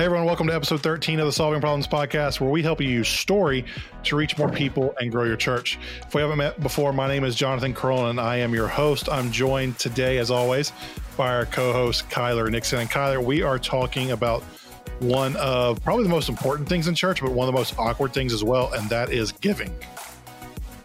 Hey, 0.00 0.06
everyone, 0.06 0.24
welcome 0.24 0.46
to 0.46 0.54
episode 0.54 0.82
13 0.82 1.20
of 1.20 1.26
the 1.26 1.32
Solving 1.32 1.60
Problems 1.60 1.86
podcast, 1.86 2.40
where 2.40 2.48
we 2.48 2.62
help 2.62 2.80
you 2.80 2.88
use 2.88 3.06
story 3.06 3.66
to 4.04 4.16
reach 4.16 4.38
more 4.38 4.48
people 4.48 4.94
and 4.98 5.12
grow 5.12 5.24
your 5.24 5.36
church. 5.36 5.78
If 6.06 6.14
we 6.14 6.22
haven't 6.22 6.38
met 6.38 6.58
before, 6.62 6.94
my 6.94 7.06
name 7.06 7.22
is 7.22 7.34
Jonathan 7.34 7.74
Curl, 7.74 8.06
and 8.06 8.18
I 8.18 8.36
am 8.36 8.54
your 8.54 8.66
host. 8.66 9.10
I'm 9.10 9.30
joined 9.30 9.78
today, 9.78 10.16
as 10.16 10.30
always, 10.30 10.72
by 11.18 11.34
our 11.34 11.44
co 11.44 11.74
host, 11.74 12.08
Kyler 12.08 12.50
Nixon. 12.50 12.78
And 12.78 12.88
Kyler, 12.90 13.22
we 13.22 13.42
are 13.42 13.58
talking 13.58 14.12
about 14.12 14.42
one 15.00 15.36
of 15.36 15.84
probably 15.84 16.04
the 16.04 16.08
most 16.08 16.30
important 16.30 16.66
things 16.66 16.88
in 16.88 16.94
church, 16.94 17.20
but 17.20 17.32
one 17.32 17.46
of 17.46 17.52
the 17.52 17.58
most 17.58 17.78
awkward 17.78 18.14
things 18.14 18.32
as 18.32 18.42
well, 18.42 18.72
and 18.72 18.88
that 18.88 19.12
is 19.12 19.32
giving. 19.32 19.70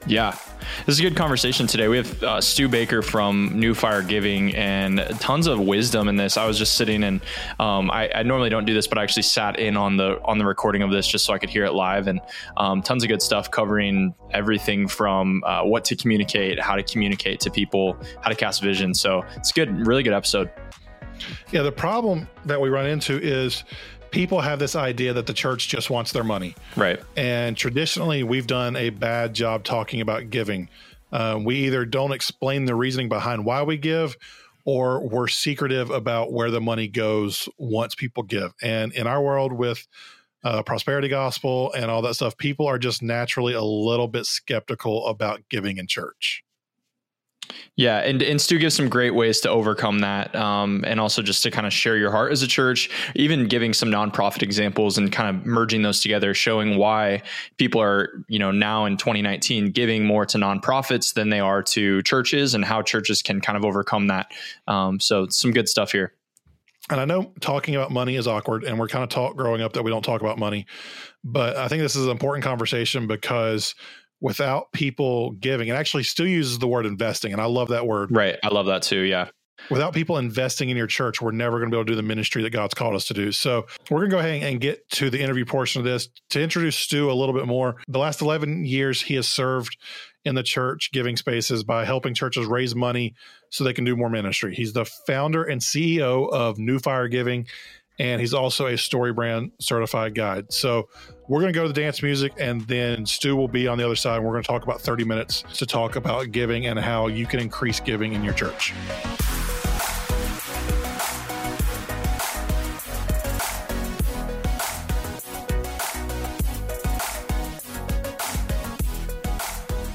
Yeah, 0.08 0.38
this 0.86 0.96
is 0.96 1.00
a 1.00 1.04
good 1.04 1.16
conversation 1.16 1.68
today. 1.68 1.88
We 1.88 1.98
have 1.98 2.24
uh, 2.24 2.42
Stu 2.42 2.68
Baker 2.68 3.02
from 3.02 3.52
New 3.54 3.74
Fire 3.74 4.02
Giving 4.02 4.56
and 4.56 5.00
tons 5.20 5.48
of 5.48 5.60
wisdom 5.60 6.08
in 6.08 6.16
this. 6.16 6.38
I 6.38 6.46
was 6.46 6.58
just 6.58 6.76
sitting 6.76 7.04
and 7.04 7.22
um, 7.60 7.90
I, 7.92 8.10
I, 8.14 8.24
normally 8.24 8.50
don't 8.50 8.66
do 8.66 8.74
this, 8.74 8.88
but 8.88 8.98
I 8.98 9.04
actually 9.04 9.24
sat 9.24 9.60
in 9.60 9.78
on 9.78 9.98
the 9.98 10.20
on 10.24 10.38
the 10.38 10.46
recording 10.46 10.82
of 10.82 10.92
this 10.92 11.08
just 11.08 11.26
so 11.26 11.34
I 11.34 11.38
could 11.38 11.50
hear 11.50 11.66
it 11.66 11.74
live 11.74 12.08
and 12.08 12.22
um, 12.58 12.82
tons 12.82 13.04
of 13.04 13.10
good 13.10 13.22
stuff 13.22 13.52
covering 13.52 14.14
everything 14.32 14.88
from 14.88 15.44
uh, 15.46 15.64
what 15.64 15.86
to 15.86 15.96
communicate, 15.96 16.60
how 16.60 16.76
to 16.76 16.84
communicate 16.84 17.40
to 17.42 17.52
people, 17.52 17.98
how 18.22 18.30
to 18.30 18.36
cast 18.36 18.62
vision. 18.62 18.94
So 18.94 19.24
it's 19.36 19.52
good, 19.52 19.88
really 19.88 20.04
good 20.04 20.14
episode. 20.14 20.52
Yeah, 21.52 21.62
the 21.62 21.72
problem 21.72 22.28
that 22.46 22.60
we 22.60 22.70
run 22.70 22.86
into 22.86 23.20
is 23.22 23.64
people 24.12 24.42
have 24.42 24.60
this 24.60 24.76
idea 24.76 25.14
that 25.14 25.28
the 25.28 25.34
church 25.34 25.68
just 25.68 25.90
wants 25.90 26.12
their 26.12 26.24
money. 26.24 26.56
Right. 26.76 27.02
And 27.16 27.58
traditionally, 27.58 28.24
we've 28.24 28.48
done 28.48 28.76
a 28.76 28.90
bad 28.90 29.34
job 29.34 29.64
talking 29.64 30.02
about 30.02 30.30
giving. 30.30 30.70
Uh, 31.12 31.40
we 31.44 31.56
either 31.66 31.86
don't 31.86 32.12
explain 32.12 32.66
the 32.66 32.76
reasoning 32.76 33.10
behind 33.10 33.46
why 33.46 33.64
we 33.64 33.78
give, 33.78 34.18
or 34.66 35.08
we're 35.08 35.28
secretive 35.28 35.90
about 35.92 36.32
where 36.32 36.50
the 36.50 36.62
money 36.62 36.88
goes 36.88 37.48
once 37.58 37.96
people 37.96 38.24
give. 38.24 38.54
And 38.62 38.94
in 38.94 39.08
our 39.08 39.22
world, 39.22 39.54
with 39.54 39.88
uh, 40.44 40.64
prosperity 40.64 41.08
gospel 41.08 41.74
and 41.74 41.90
all 41.90 42.02
that 42.04 42.14
stuff, 42.14 42.38
people 42.38 42.68
are 42.68 42.80
just 42.80 43.02
naturally 43.02 43.54
a 43.54 43.64
little 43.64 44.08
bit 44.08 44.26
skeptical 44.26 45.08
about 45.08 45.42
giving 45.50 45.78
in 45.78 45.88
church. 45.88 46.45
Yeah, 47.78 47.98
and 47.98 48.22
and 48.22 48.40
Stu 48.40 48.58
gives 48.58 48.74
some 48.76 48.88
great 48.88 49.14
ways 49.14 49.42
to 49.42 49.50
overcome 49.50 50.00
that, 50.00 50.34
um, 50.34 50.84
and 50.88 51.00
also 51.00 51.22
just 51.22 51.44
to 51.44 51.52
kind 51.52 51.68
of 51.68 51.74
share 51.74 51.98
your 51.98 52.10
heart 52.10 52.32
as 52.32 52.42
a 52.42 52.48
church, 52.48 52.90
even 53.16 53.48
giving 53.48 53.74
some 53.74 53.90
nonprofit 53.90 54.44
examples 54.44 54.98
and 54.98 55.12
kind 55.12 55.36
of 55.36 55.46
merging 55.46 55.82
those 55.82 56.00
together, 56.02 56.34
showing 56.34 56.78
why 56.78 57.22
people 57.58 57.82
are 57.82 58.24
you 58.30 58.40
know 58.40 58.52
now 58.52 58.86
in 58.86 58.96
2019 58.96 59.72
giving 59.72 60.06
more 60.06 60.26
to 60.26 60.38
nonprofits 60.38 61.14
than 61.14 61.30
they 61.30 61.42
are 61.42 61.62
to 61.64 62.02
churches, 62.04 62.54
and 62.54 62.64
how 62.64 62.82
churches 62.82 63.22
can 63.22 63.42
kind 63.42 63.58
of 63.58 63.66
overcome 63.66 64.08
that. 64.08 64.32
Um, 64.68 65.00
so 65.00 65.28
some 65.28 65.52
good 65.52 65.68
stuff 65.68 65.92
here. 65.92 66.14
And 66.90 67.00
I 67.00 67.06
know 67.06 67.34
talking 67.42 67.76
about 67.76 67.92
money 67.92 68.16
is 68.16 68.28
awkward, 68.28 68.64
and 68.64 68.80
we're 68.80 68.88
kind 68.88 69.04
of 69.04 69.10
taught 69.10 69.36
growing 69.36 69.62
up 69.62 69.74
that 69.74 69.84
we 69.84 69.92
don't 69.92 70.04
talk 70.04 70.22
about 70.22 70.38
money, 70.38 70.66
but 71.24 71.58
I 71.58 71.68
think 71.68 71.82
this 71.82 71.96
is 71.96 72.06
an 72.06 72.12
important 72.12 72.46
conversation 72.46 73.08
because 73.08 73.74
without 74.26 74.72
people 74.72 75.34
giving. 75.34 75.70
And 75.70 75.78
actually 75.78 76.02
Stu 76.02 76.26
uses 76.26 76.58
the 76.58 76.68
word 76.68 76.88
investing 76.88 77.32
and 77.32 77.40
i 77.40 77.46
love 77.46 77.68
that 77.70 77.86
word. 77.86 78.10
Right. 78.12 78.38
I 78.44 78.48
love 78.48 78.66
that 78.66 78.82
too 78.82 79.02
yeah. 79.02 79.30
Without 79.70 79.94
people 79.94 80.18
investing 80.18 80.70
in 80.70 80.76
your 80.76 80.88
church 80.88 81.22
we're 81.22 81.30
never 81.30 81.60
going 81.60 81.70
to 81.70 81.76
be 81.76 81.78
able 81.78 81.86
to 81.86 81.92
do 81.92 81.96
the 81.96 82.02
ministry 82.02 82.42
that 82.42 82.50
god's 82.50 82.74
called 82.74 82.96
us 82.96 83.06
to 83.06 83.14
do. 83.14 83.32
So 83.32 83.68
we're 83.92 84.00
going 84.00 84.10
to 84.10 84.16
go 84.16 84.20
ahead 84.20 84.42
and 84.42 84.60
get 84.60 84.90
to 84.94 85.12
the 85.12 85.22
interview 85.22 85.46
portion 85.46 85.80
of 85.80 85.86
this 85.86 86.10
to 86.32 86.42
introduce 86.42 86.76
stu 86.76 87.12
a 87.12 87.14
little 87.14 87.36
bit 87.36 87.46
more. 87.46 87.76
The 87.88 88.00
last 88.00 88.24
11 88.24 88.66
years 88.66 89.00
he 89.00 89.14
has 89.14 89.28
served 89.28 89.78
in 90.24 90.34
the 90.34 90.42
church 90.42 90.90
giving 90.92 91.16
spaces 91.18 91.64
by 91.64 91.86
helping 91.86 92.16
churches 92.16 92.48
raise 92.48 92.74
money 92.74 93.14
so 93.52 93.64
they 93.64 93.74
can 93.74 93.86
do 93.86 93.96
more 93.96 94.10
ministry. 94.10 94.56
He's 94.56 94.74
the 94.74 94.86
founder 94.86 95.44
and 95.44 95.62
ceo 95.62 96.32
of 96.34 96.58
new 96.58 96.80
fire 96.80 97.08
giving 97.08 97.46
and 98.00 98.20
he's 98.20 98.34
also 98.34 98.68
a 98.68 98.74
StoryBrand 98.74 99.52
certified 99.60 100.16
guide. 100.16 100.52
So 100.52 100.90
we're 101.28 101.42
going 101.42 101.54
to 101.54 101.58
go 101.58 101.64
to 101.64 101.74
the 101.74 101.80
dance 101.80 102.04
music, 102.04 102.34
and 102.38 102.62
then 102.62 103.06
Stu 103.06 103.36
will 103.36 103.48
be 103.48 103.68
on 103.68 103.78
the 103.78 103.86
other 103.86 103.96
side. 103.96 104.18
And 104.18 104.26
we're 104.26 104.34
going 104.34 104.44
to 104.44 104.48
talk 104.48 104.64
about 104.64 104.82
30 104.82 105.06
minutes 105.06 105.44
to 105.54 105.66
talk 105.66 105.96
about 105.96 106.32
giving 106.32 106.68
and 106.68 106.78
how 106.80 107.08
you 107.08 107.26
can 107.26 107.40
increase 107.40 107.80
giving 107.80 108.14
in 108.14 108.24
your 108.24 108.34
church. 108.34 108.74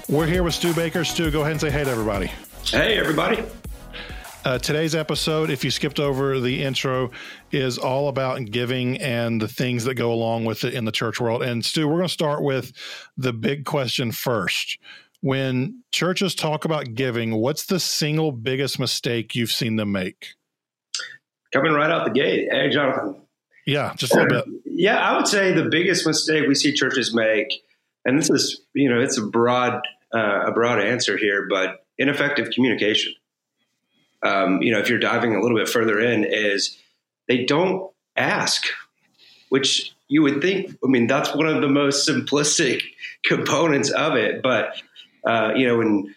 We're 0.09 0.27
here 0.27 0.43
with 0.43 0.55
Stu 0.55 0.75
Baker. 0.75 1.05
Stu, 1.05 1.31
go 1.31 1.43
ahead 1.43 1.53
and 1.53 1.61
say 1.61 1.71
hey 1.71 1.85
to 1.85 1.91
everybody. 1.91 2.33
Hey, 2.65 2.99
everybody. 2.99 3.45
Uh, 4.43 4.57
today's 4.57 4.95
episode, 4.95 5.51
if 5.51 5.63
you 5.63 5.71
skipped 5.71 6.01
over 6.01 6.41
the 6.41 6.63
intro, 6.63 7.11
is 7.53 7.77
all 7.77 8.09
about 8.09 8.43
giving 8.47 8.97
and 8.99 9.41
the 9.41 9.49
things 9.49 9.85
that 9.85 9.95
go 9.95 10.11
along 10.11 10.47
with 10.47 10.65
it 10.65 10.73
in 10.73 10.87
the 10.87 10.93
church 10.93 11.21
world. 11.21 11.43
And 11.43 11.63
Stu, 11.63 11.87
we're 11.87 11.97
going 11.97 12.09
to 12.09 12.13
start 12.13 12.43
with 12.43 12.73
the 13.19 13.35
big 13.35 13.67
question 13.67 14.13
first. 14.13 14.79
When 15.21 15.83
churches 15.93 16.35
talk 16.35 16.65
about 16.65 16.95
giving, 16.95 17.37
what's 17.37 17.67
the 17.67 17.79
single 17.79 18.33
biggest 18.33 18.79
mistake 18.79 19.35
you've 19.35 19.53
seen 19.53 19.77
them 19.77 19.93
make? 19.93 20.29
Coming 21.53 21.73
right 21.73 21.91
out 21.91 22.07
the 22.07 22.19
gate. 22.19 22.49
Hey, 22.51 22.71
Jonathan. 22.71 23.17
Yeah, 23.67 23.93
just 23.95 24.15
a 24.15 24.23
little 24.23 24.43
bit. 24.43 24.45
Yeah, 24.65 24.97
I 24.99 25.17
would 25.19 25.29
say 25.29 25.53
the 25.53 25.69
biggest 25.69 26.07
mistake 26.07 26.49
we 26.49 26.55
see 26.55 26.73
churches 26.73 27.15
make, 27.15 27.63
and 28.07 28.19
this 28.19 28.31
is, 28.31 28.63
you 28.73 28.89
know, 28.89 28.99
it's 28.99 29.19
a 29.19 29.27
broad, 29.27 29.83
uh, 30.15 30.45
a 30.47 30.53
broad 30.53 30.81
answer 30.81 31.19
here, 31.19 31.47
but 31.51 31.85
ineffective 31.99 32.49
communication 32.55 33.13
um, 34.23 34.63
you 34.63 34.73
know, 34.73 34.79
if 34.79 34.89
you're 34.89 34.99
diving 34.99 35.35
a 35.35 35.41
little 35.41 35.57
bit 35.57 35.69
further 35.69 35.99
in, 36.01 36.25
is 36.25 36.79
they 37.29 37.45
don't 37.45 37.91
ask, 38.17 38.65
which 39.49 39.93
you 40.09 40.23
would 40.23 40.43
think. 40.43 40.77
I 40.85 40.89
mean, 40.89 41.07
that's 41.07 41.35
one 41.35 41.47
of 41.47 41.61
the 41.61 41.69
most 41.69 42.09
simplistic 42.09 42.83
components 43.25 43.91
of 43.91 44.17
it. 44.17 44.43
But 44.43 44.75
uh, 45.25 45.53
you 45.55 45.67
know, 45.67 45.81
in 45.81 46.15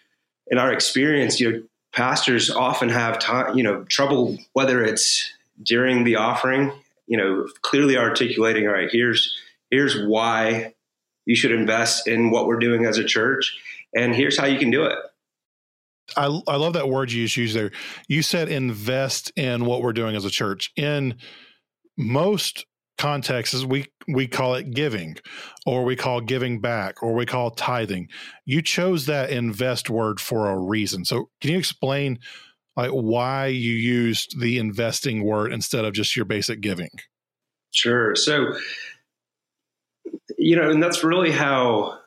in 0.47 0.57
our 0.57 0.71
experience, 0.71 1.39
you 1.39 1.51
know, 1.51 1.63
pastors 1.93 2.49
often 2.49 2.89
have 2.89 3.19
time, 3.19 3.55
you 3.57 3.63
know, 3.63 3.83
trouble 3.85 4.37
whether 4.53 4.83
it's 4.83 5.31
during 5.61 6.03
the 6.03 6.15
offering, 6.15 6.71
you 7.07 7.17
know, 7.17 7.47
clearly 7.61 7.97
articulating, 7.97 8.67
all 8.67 8.73
right, 8.73 8.89
here's 8.91 9.37
here's 9.71 10.05
why 10.05 10.73
you 11.25 11.35
should 11.35 11.51
invest 11.51 12.07
in 12.07 12.31
what 12.31 12.47
we're 12.47 12.59
doing 12.59 12.85
as 12.85 12.97
a 12.97 13.03
church, 13.03 13.57
and 13.95 14.13
here's 14.13 14.37
how 14.37 14.45
you 14.45 14.59
can 14.59 14.71
do 14.71 14.83
it. 14.83 14.97
I, 16.17 16.25
I 16.47 16.55
love 16.57 16.73
that 16.73 16.89
word 16.89 17.11
you 17.11 17.25
just 17.25 17.37
used 17.37 17.55
there. 17.55 17.71
You 18.07 18.21
said 18.21 18.49
invest 18.49 19.31
in 19.35 19.65
what 19.65 19.81
we're 19.81 19.93
doing 19.93 20.15
as 20.15 20.25
a 20.25 20.29
church. 20.29 20.71
In 20.75 21.15
most 21.97 22.65
contexts, 22.97 23.63
we 23.65 23.87
we 24.07 24.27
call 24.27 24.55
it 24.55 24.71
giving, 24.71 25.17
or 25.65 25.83
we 25.83 25.95
call 25.95 26.21
giving 26.21 26.59
back, 26.59 27.01
or 27.01 27.13
we 27.13 27.25
call 27.25 27.51
tithing. 27.51 28.09
You 28.45 28.61
chose 28.61 29.05
that 29.05 29.29
invest 29.29 29.89
word 29.89 30.19
for 30.19 30.49
a 30.49 30.57
reason. 30.57 31.05
So, 31.05 31.29
can 31.41 31.51
you 31.51 31.57
explain 31.57 32.19
like 32.75 32.91
why 32.91 33.47
you 33.47 33.73
used 33.73 34.39
the 34.39 34.57
investing 34.57 35.23
word 35.23 35.53
instead 35.53 35.85
of 35.85 35.93
just 35.93 36.15
your 36.15 36.25
basic 36.25 36.61
giving? 36.61 36.89
Sure. 37.71 38.15
So, 38.15 38.53
you 40.37 40.55
know, 40.55 40.69
and 40.69 40.81
that's 40.81 41.03
really 41.03 41.31
how 41.31 41.99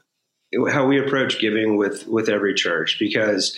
how 0.71 0.87
we 0.87 0.99
approach 0.99 1.39
giving 1.41 1.77
with 1.77 2.07
with 2.07 2.29
every 2.29 2.55
church 2.55 2.99
because 2.99 3.57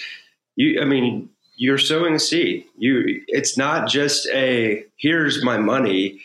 you, 0.59 0.83
I 0.83 0.85
mean, 0.85 1.31
you're 1.55 1.79
sowing 1.79 2.17
a 2.17 2.19
seed. 2.19 2.65
You, 2.77 3.23
it's 3.29 3.57
not 3.57 3.89
just 3.89 4.27
a 4.31 4.85
here's 4.97 5.45
my 5.45 5.57
money. 5.57 6.21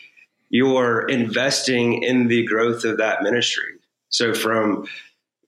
You're 0.50 1.08
investing 1.08 2.02
in 2.02 2.26
the 2.26 2.44
growth 2.44 2.84
of 2.84 2.98
that 2.98 3.22
ministry. 3.22 3.78
So 4.08 4.34
from, 4.34 4.88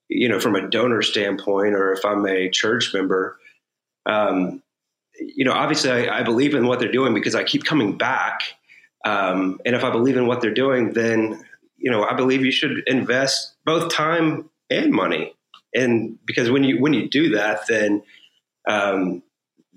you 0.09 0.29
know, 0.29 0.39
from 0.39 0.55
a 0.55 0.69
donor 0.69 1.03
standpoint, 1.03 1.75
or 1.75 1.93
if 1.93 2.05
I'm 2.05 2.25
a 2.27 2.49
church 2.49 2.95
member, 2.95 3.37
um, 4.07 4.63
you 5.19 5.45
know, 5.45 5.53
obviously 5.53 5.91
I, 5.91 6.21
I, 6.21 6.22
believe 6.22 6.55
in 6.55 6.66
what 6.66 6.78
they're 6.78 6.93
doing 6.93 7.13
because 7.13 7.34
I 7.34 7.43
keep 7.43 7.65
coming 7.65 7.99
back. 7.99 8.43
Um, 9.05 9.60
and 9.66 9.75
if 9.75 9.83
I 9.83 9.91
believe 9.91 10.16
in 10.16 10.28
what 10.28 10.41
they're 10.41 10.55
doing, 10.55 10.93
then 10.93 11.45
you 11.77 11.91
know, 11.91 12.05
I 12.05 12.15
believe 12.15 12.45
you 12.45 12.53
should 12.53 12.84
invest 12.87 13.55
both 13.65 13.93
time 13.93 14.49
and 14.71 14.93
money. 14.93 15.34
And 15.75 16.19
because 16.25 16.51
when 16.51 16.63
you 16.63 16.81
when 16.81 16.93
you 16.93 17.09
do 17.09 17.31
that, 17.31 17.66
then 17.69 18.03
um, 18.66 19.22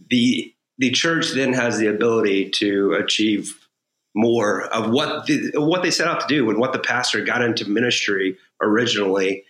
the 0.09 0.53
the 0.77 0.91
church 0.91 1.31
then 1.33 1.53
has 1.53 1.77
the 1.77 1.87
ability 1.87 2.49
to 2.49 2.93
achieve 2.93 3.67
more 4.15 4.63
of 4.73 4.89
what 4.89 5.27
the, 5.27 5.51
what 5.55 5.83
they 5.83 5.91
set 5.91 6.07
out 6.07 6.21
to 6.21 6.27
do 6.27 6.49
and 6.49 6.59
what 6.59 6.73
the 6.73 6.79
pastor 6.79 7.23
got 7.23 7.41
into 7.41 7.69
ministry 7.69 8.37
originally. 8.61 9.43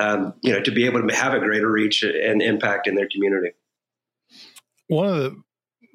Um, 0.00 0.34
you 0.42 0.52
know, 0.52 0.60
to 0.60 0.72
be 0.72 0.86
able 0.86 1.06
to 1.06 1.14
have 1.14 1.34
a 1.34 1.38
greater 1.38 1.70
reach 1.70 2.02
and 2.02 2.42
impact 2.42 2.88
in 2.88 2.96
their 2.96 3.08
community. 3.08 3.50
One 4.88 5.06
of 5.08 5.16
the 5.16 5.42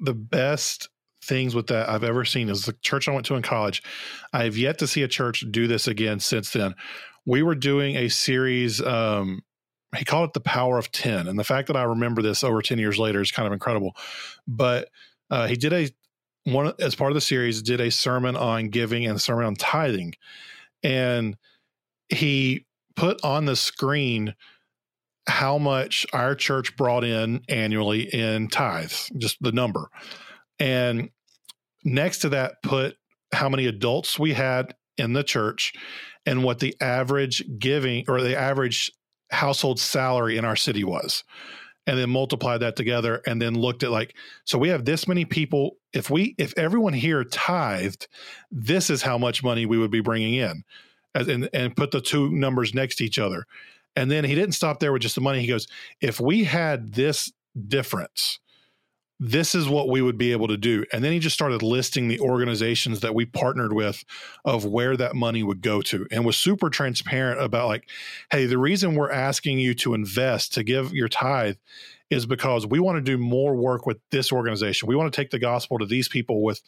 the 0.00 0.14
best 0.14 0.88
things 1.22 1.54
with 1.54 1.66
that 1.66 1.88
I've 1.88 2.04
ever 2.04 2.24
seen 2.24 2.48
is 2.48 2.64
the 2.64 2.72
church 2.80 3.08
I 3.08 3.12
went 3.12 3.26
to 3.26 3.34
in 3.34 3.42
college. 3.42 3.82
I 4.32 4.44
have 4.44 4.56
yet 4.56 4.78
to 4.78 4.86
see 4.86 5.02
a 5.02 5.08
church 5.08 5.44
do 5.50 5.66
this 5.66 5.86
again 5.86 6.18
since 6.20 6.50
then. 6.52 6.74
We 7.26 7.42
were 7.42 7.54
doing 7.54 7.96
a 7.96 8.08
series 8.08 8.80
um, 8.80 9.42
he 9.96 10.04
called 10.04 10.28
it 10.28 10.34
the 10.34 10.40
power 10.40 10.78
of 10.78 10.92
10 10.92 11.26
and 11.26 11.38
the 11.38 11.44
fact 11.44 11.66
that 11.66 11.76
i 11.76 11.82
remember 11.82 12.22
this 12.22 12.44
over 12.44 12.62
10 12.62 12.78
years 12.78 12.98
later 12.98 13.20
is 13.20 13.32
kind 13.32 13.46
of 13.46 13.52
incredible. 13.52 13.96
But 14.46 14.88
uh, 15.30 15.46
he 15.46 15.56
did 15.56 15.72
a 15.72 15.88
one 16.44 16.72
as 16.80 16.94
part 16.94 17.10
of 17.10 17.14
the 17.14 17.20
series 17.20 17.62
did 17.62 17.80
a 17.80 17.90
sermon 17.90 18.36
on 18.36 18.68
giving 18.68 19.06
and 19.06 19.20
sermon 19.20 19.44
on 19.44 19.54
tithing, 19.54 20.14
and 20.82 21.36
he 22.08 22.66
put 22.96 23.22
on 23.22 23.44
the 23.44 23.56
screen 23.56 24.34
how 25.28 25.58
much 25.58 26.06
our 26.12 26.34
church 26.34 26.76
brought 26.76 27.04
in 27.04 27.42
annually 27.48 28.02
in 28.02 28.48
tithes, 28.48 29.10
just 29.16 29.36
the 29.40 29.52
number. 29.52 29.88
And 30.58 31.10
next 31.84 32.18
to 32.20 32.30
that, 32.30 32.62
put 32.62 32.96
how 33.32 33.48
many 33.48 33.66
adults 33.66 34.18
we 34.18 34.32
had 34.32 34.74
in 34.98 35.12
the 35.12 35.22
church 35.22 35.72
and 36.26 36.42
what 36.42 36.58
the 36.58 36.74
average 36.80 37.44
giving 37.58 38.04
or 38.08 38.20
the 38.20 38.36
average 38.36 38.90
household 39.30 39.78
salary 39.78 40.36
in 40.36 40.44
our 40.44 40.56
city 40.56 40.84
was. 40.84 41.24
And 41.86 41.98
then 41.98 42.10
multiplied 42.10 42.60
that 42.60 42.76
together 42.76 43.22
and 43.26 43.40
then 43.40 43.54
looked 43.54 43.82
at 43.82 43.90
like, 43.90 44.14
so 44.44 44.58
we 44.58 44.68
have 44.68 44.84
this 44.84 45.08
many 45.08 45.24
people. 45.24 45.76
If 45.92 46.10
we, 46.10 46.34
if 46.38 46.56
everyone 46.56 46.92
here 46.92 47.24
tithed, 47.24 48.06
this 48.50 48.90
is 48.90 49.02
how 49.02 49.18
much 49.18 49.42
money 49.42 49.66
we 49.66 49.78
would 49.78 49.90
be 49.90 50.00
bringing 50.00 50.34
in. 50.34 50.62
As, 51.14 51.26
and, 51.26 51.48
and 51.52 51.74
put 51.74 51.90
the 51.90 52.00
two 52.00 52.30
numbers 52.30 52.74
next 52.74 52.96
to 52.96 53.04
each 53.04 53.18
other. 53.18 53.44
And 53.96 54.10
then 54.10 54.24
he 54.24 54.36
didn't 54.36 54.54
stop 54.54 54.78
there 54.78 54.92
with 54.92 55.02
just 55.02 55.16
the 55.16 55.20
money. 55.20 55.40
He 55.40 55.48
goes, 55.48 55.66
if 56.00 56.20
we 56.20 56.44
had 56.44 56.92
this 56.92 57.32
difference, 57.66 58.38
this 59.22 59.54
is 59.54 59.68
what 59.68 59.90
we 59.90 60.00
would 60.00 60.16
be 60.16 60.32
able 60.32 60.48
to 60.48 60.56
do. 60.56 60.82
And 60.94 61.04
then 61.04 61.12
he 61.12 61.18
just 61.18 61.34
started 61.34 61.62
listing 61.62 62.08
the 62.08 62.18
organizations 62.20 63.00
that 63.00 63.14
we 63.14 63.26
partnered 63.26 63.74
with 63.74 64.02
of 64.46 64.64
where 64.64 64.96
that 64.96 65.14
money 65.14 65.42
would 65.42 65.60
go 65.60 65.82
to 65.82 66.06
and 66.10 66.24
was 66.24 66.38
super 66.38 66.70
transparent 66.70 67.38
about 67.38 67.68
like, 67.68 67.86
hey, 68.32 68.46
the 68.46 68.56
reason 68.56 68.94
we're 68.94 69.10
asking 69.10 69.58
you 69.58 69.74
to 69.74 69.92
invest, 69.92 70.54
to 70.54 70.62
give 70.62 70.94
your 70.94 71.08
tithe 71.08 71.56
is 72.08 72.24
because 72.24 72.66
we 72.66 72.80
want 72.80 72.96
to 72.96 73.02
do 73.02 73.18
more 73.18 73.54
work 73.54 73.84
with 73.84 73.98
this 74.10 74.32
organization. 74.32 74.88
We 74.88 74.96
want 74.96 75.12
to 75.12 75.20
take 75.20 75.30
the 75.30 75.38
gospel 75.38 75.78
to 75.78 75.86
these 75.86 76.08
people 76.08 76.42
with 76.42 76.62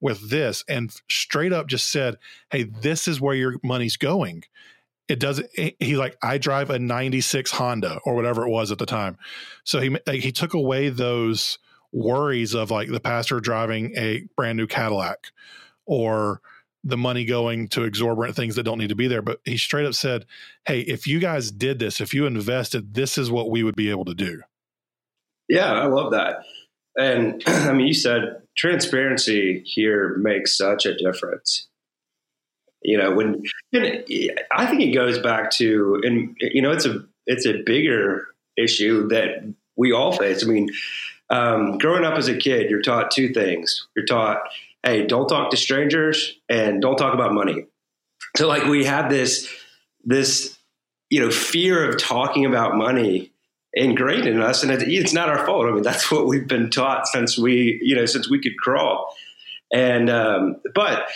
with 0.00 0.28
this 0.28 0.62
and 0.68 0.94
straight 1.10 1.52
up 1.52 1.66
just 1.66 1.90
said, 1.90 2.18
"Hey, 2.50 2.64
this 2.64 3.08
is 3.08 3.20
where 3.20 3.34
your 3.34 3.56
money's 3.62 3.96
going." 3.96 4.44
it 5.08 5.20
doesn't 5.20 5.48
he 5.78 5.96
like 5.96 6.16
i 6.20 6.36
drive 6.36 6.68
a 6.68 6.80
96 6.80 7.52
honda 7.52 8.00
or 8.04 8.16
whatever 8.16 8.44
it 8.44 8.50
was 8.50 8.72
at 8.72 8.78
the 8.78 8.86
time 8.86 9.16
so 9.62 9.78
he 9.78 9.96
he 10.10 10.32
took 10.32 10.52
away 10.52 10.88
those 10.88 11.58
worries 11.92 12.54
of 12.54 12.70
like 12.70 12.88
the 12.88 13.00
pastor 13.00 13.40
driving 13.40 13.94
a 13.96 14.24
brand 14.36 14.56
new 14.56 14.66
cadillac 14.66 15.28
or 15.86 16.40
the 16.84 16.96
money 16.96 17.24
going 17.24 17.68
to 17.68 17.84
exorbitant 17.84 18.36
things 18.36 18.54
that 18.56 18.62
don't 18.62 18.78
need 18.78 18.90
to 18.90 18.94
be 18.94 19.08
there. 19.08 19.22
But 19.22 19.40
he 19.44 19.56
straight 19.56 19.86
up 19.86 19.94
said 19.94 20.26
hey 20.66 20.80
if 20.80 21.06
you 21.06 21.18
guys 21.18 21.50
did 21.50 21.78
this 21.78 22.00
if 22.00 22.14
you 22.14 22.26
invested 22.26 22.94
this 22.94 23.18
is 23.18 23.30
what 23.30 23.50
we 23.50 23.62
would 23.62 23.76
be 23.76 23.90
able 23.90 24.04
to 24.04 24.14
do. 24.14 24.42
Yeah 25.48 25.72
i 25.72 25.86
love 25.86 26.12
that. 26.12 26.40
And 26.98 27.42
i 27.46 27.72
mean 27.72 27.86
you 27.86 27.94
said 27.94 28.42
transparency 28.56 29.62
here 29.64 30.16
makes 30.18 30.56
such 30.56 30.86
a 30.86 30.96
difference. 30.96 31.68
You 32.82 32.98
know, 32.98 33.14
when 33.14 33.42
I 33.74 34.66
think 34.66 34.80
it 34.82 34.94
goes 34.94 35.18
back 35.18 35.50
to, 35.52 36.00
and 36.04 36.36
you 36.40 36.62
know, 36.62 36.70
it's 36.70 36.86
a 36.86 37.04
it's 37.26 37.46
a 37.46 37.62
bigger 37.64 38.28
issue 38.56 39.08
that 39.08 39.52
we 39.76 39.92
all 39.92 40.12
face. 40.12 40.44
I 40.44 40.48
mean, 40.48 40.68
um, 41.30 41.78
growing 41.78 42.04
up 42.04 42.18
as 42.18 42.28
a 42.28 42.36
kid, 42.36 42.70
you're 42.70 42.82
taught 42.82 43.10
two 43.10 43.32
things. 43.32 43.86
You're 43.96 44.06
taught, 44.06 44.38
hey, 44.82 45.06
don't 45.06 45.28
talk 45.28 45.50
to 45.50 45.56
strangers 45.56 46.34
and 46.48 46.80
don't 46.80 46.96
talk 46.96 47.14
about 47.14 47.32
money. 47.32 47.66
So, 48.36 48.46
like, 48.46 48.64
we 48.64 48.84
have 48.84 49.10
this 49.10 49.52
this 50.04 50.56
you 51.10 51.20
know 51.20 51.30
fear 51.30 51.88
of 51.88 52.00
talking 52.00 52.44
about 52.44 52.76
money 52.76 53.32
ingrained 53.72 54.26
in 54.26 54.40
us, 54.40 54.62
and 54.62 54.72
it's 54.72 55.12
not 55.12 55.28
our 55.28 55.44
fault. 55.44 55.66
I 55.66 55.72
mean, 55.72 55.82
that's 55.82 56.10
what 56.10 56.26
we've 56.26 56.46
been 56.46 56.70
taught 56.70 57.06
since 57.08 57.38
we 57.38 57.80
you 57.82 57.94
know 57.96 58.06
since 58.06 58.28
we 58.28 58.40
could 58.40 58.56
crawl. 58.56 59.14
And 59.72 60.08
um, 60.08 60.60
but 60.74 61.08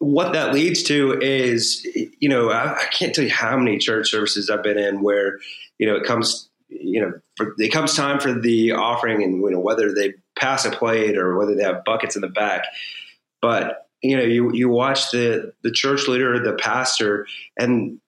what 0.00 0.32
that 0.32 0.54
leads 0.54 0.82
to 0.84 1.20
is, 1.20 1.86
you 2.18 2.28
know, 2.28 2.50
I, 2.50 2.74
I, 2.74 2.84
can't 2.86 3.14
tell 3.14 3.22
you 3.22 3.30
how 3.30 3.56
many 3.58 3.76
church 3.76 4.10
services 4.10 4.48
I've 4.48 4.62
been 4.62 4.78
in 4.78 5.02
where, 5.02 5.38
you 5.78 5.86
know, 5.86 5.94
it 5.94 6.04
comes, 6.04 6.48
you 6.70 7.00
know, 7.00 7.12
for, 7.36 7.54
it 7.58 7.70
comes 7.70 7.94
time 7.94 8.20
for 8.20 8.32
the 8.32 8.72
offering 8.72 9.22
and, 9.22 9.42
you 9.42 9.50
know, 9.50 9.60
whether 9.60 9.92
they 9.92 10.14
pass 10.38 10.64
a 10.64 10.70
plate 10.70 11.18
or 11.18 11.36
whether 11.36 11.54
they 11.54 11.62
have 11.62 11.84
buckets 11.84 12.16
in 12.16 12.22
the 12.22 12.28
back. 12.28 12.64
But, 13.42 13.86
you 14.02 14.16
know, 14.16 14.22
you, 14.22 14.52
you 14.54 14.68
watch 14.68 15.10
the, 15.10 15.52
the 15.62 15.70
church 15.70 16.08
leader, 16.08 16.42
the 16.42 16.54
pastor, 16.54 17.26
and, 17.58 18.00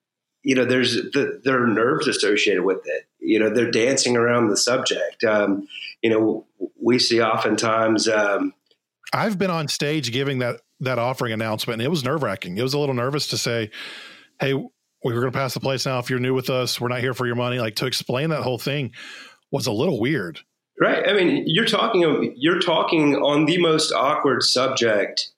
you 0.43 0.55
know, 0.55 0.65
there's 0.65 0.95
the, 0.95 1.39
there 1.43 1.63
are 1.63 1.67
nerves 1.67 2.07
associated 2.07 2.63
with 2.63 2.81
it. 2.85 3.05
You 3.19 3.39
know, 3.39 3.49
they're 3.49 3.71
dancing 3.71 4.17
around 4.17 4.49
the 4.49 4.57
subject. 4.57 5.23
Um, 5.23 5.67
you 6.01 6.09
know, 6.09 6.45
we 6.81 6.99
see 6.99 7.21
oftentimes, 7.21 8.07
um, 8.07 8.53
I've 9.13 9.37
been 9.37 9.51
on 9.51 9.67
stage 9.67 10.11
giving 10.11 10.39
that 10.39 10.61
that 10.79 10.97
offering 10.97 11.33
announcement, 11.33 11.79
and 11.79 11.85
it 11.85 11.89
was 11.89 12.03
nerve 12.03 12.23
wracking. 12.23 12.57
It 12.57 12.63
was 12.63 12.73
a 12.73 12.79
little 12.79 12.95
nervous 12.95 13.27
to 13.27 13.37
say, 13.37 13.69
"Hey, 14.39 14.55
we 15.03 15.13
were 15.13 15.21
going 15.21 15.31
to 15.31 15.37
pass 15.37 15.53
the 15.53 15.59
place 15.59 15.85
now. 15.85 15.99
If 15.99 16.09
you're 16.09 16.19
new 16.19 16.33
with 16.33 16.49
us, 16.49 16.79
we're 16.79 16.87
not 16.87 16.99
here 16.99 17.13
for 17.13 17.25
your 17.25 17.35
money." 17.35 17.59
Like 17.59 17.75
to 17.77 17.85
explain 17.85 18.29
that 18.29 18.43
whole 18.43 18.57
thing 18.57 18.91
was 19.51 19.67
a 19.67 19.71
little 19.71 19.99
weird. 19.99 20.39
Right. 20.79 21.07
I 21.07 21.13
mean, 21.13 21.43
you're 21.45 21.65
talking 21.65 22.33
you're 22.35 22.59
talking 22.59 23.15
on 23.15 23.45
the 23.45 23.59
most 23.59 23.91
awkward 23.91 24.43
subject, 24.43 25.31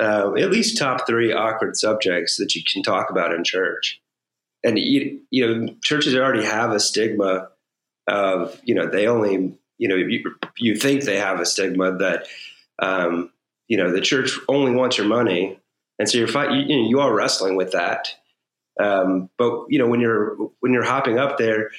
uh, 0.00 0.34
at 0.34 0.50
least 0.50 0.78
top 0.78 1.06
three 1.06 1.32
awkward 1.32 1.76
subjects 1.76 2.36
that 2.36 2.54
you 2.54 2.62
can 2.70 2.82
talk 2.82 3.10
about 3.10 3.32
in 3.32 3.44
church. 3.44 4.00
And 4.64 4.78
you, 4.78 5.20
you 5.30 5.46
know, 5.46 5.74
churches 5.82 6.14
already 6.14 6.44
have 6.44 6.72
a 6.72 6.80
stigma 6.80 7.48
of 8.06 8.60
you 8.64 8.74
know 8.74 8.86
they 8.86 9.06
only 9.06 9.56
you 9.78 9.88
know 9.88 9.96
you, 9.96 10.34
you 10.58 10.76
think 10.76 11.04
they 11.04 11.16
have 11.16 11.40
a 11.40 11.46
stigma 11.46 11.96
that 11.98 12.26
um, 12.78 13.30
you 13.68 13.76
know, 13.76 13.90
the 13.90 14.00
church 14.00 14.38
only 14.48 14.72
wants 14.72 14.98
your 14.98 15.06
money, 15.06 15.58
and 15.98 16.08
so 16.08 16.18
you're 16.18 16.28
fight, 16.28 16.50
you, 16.52 16.60
you, 16.60 16.82
know, 16.82 16.88
you 16.88 17.00
are 17.00 17.14
wrestling 17.14 17.56
with 17.56 17.72
that. 17.72 18.14
Um, 18.78 19.28
but 19.36 19.66
you 19.68 19.78
know, 19.78 19.86
when 19.86 20.00
you're 20.00 20.36
when 20.60 20.72
you're 20.72 20.84
hopping 20.84 21.18
up 21.18 21.38
there, 21.38 21.70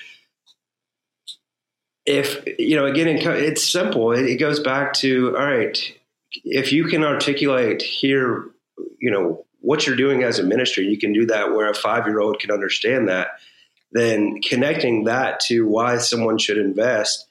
if 2.06 2.44
you 2.60 2.76
know, 2.76 2.86
again, 2.86 3.08
it's 3.08 3.68
simple. 3.68 4.12
It, 4.12 4.26
it 4.26 4.38
goes 4.38 4.60
back 4.60 4.94
to 4.96 5.36
all 5.38 5.46
right. 5.46 5.78
If 6.44 6.72
you 6.72 6.86
can 6.86 7.04
articulate 7.04 7.82
here, 7.82 8.50
you 9.00 9.12
know 9.12 9.46
what 9.64 9.88
you're 9.88 9.96
doing 9.96 10.24
as 10.24 10.40
a 10.40 10.44
ministry, 10.44 10.86
you 10.86 10.98
can 10.98 11.14
do 11.14 11.26
that 11.28 11.54
where 11.54 11.70
a 11.70 11.74
five 11.74 12.06
year 12.06 12.20
old 12.20 12.40
can 12.40 12.52
understand 12.52 13.08
that. 13.08 13.28
Then 13.94 14.42
connecting 14.42 15.06
that 15.06 15.40
to 15.42 15.66
why 15.66 15.98
someone 16.00 16.38
should 16.38 16.58
invest, 16.58 17.28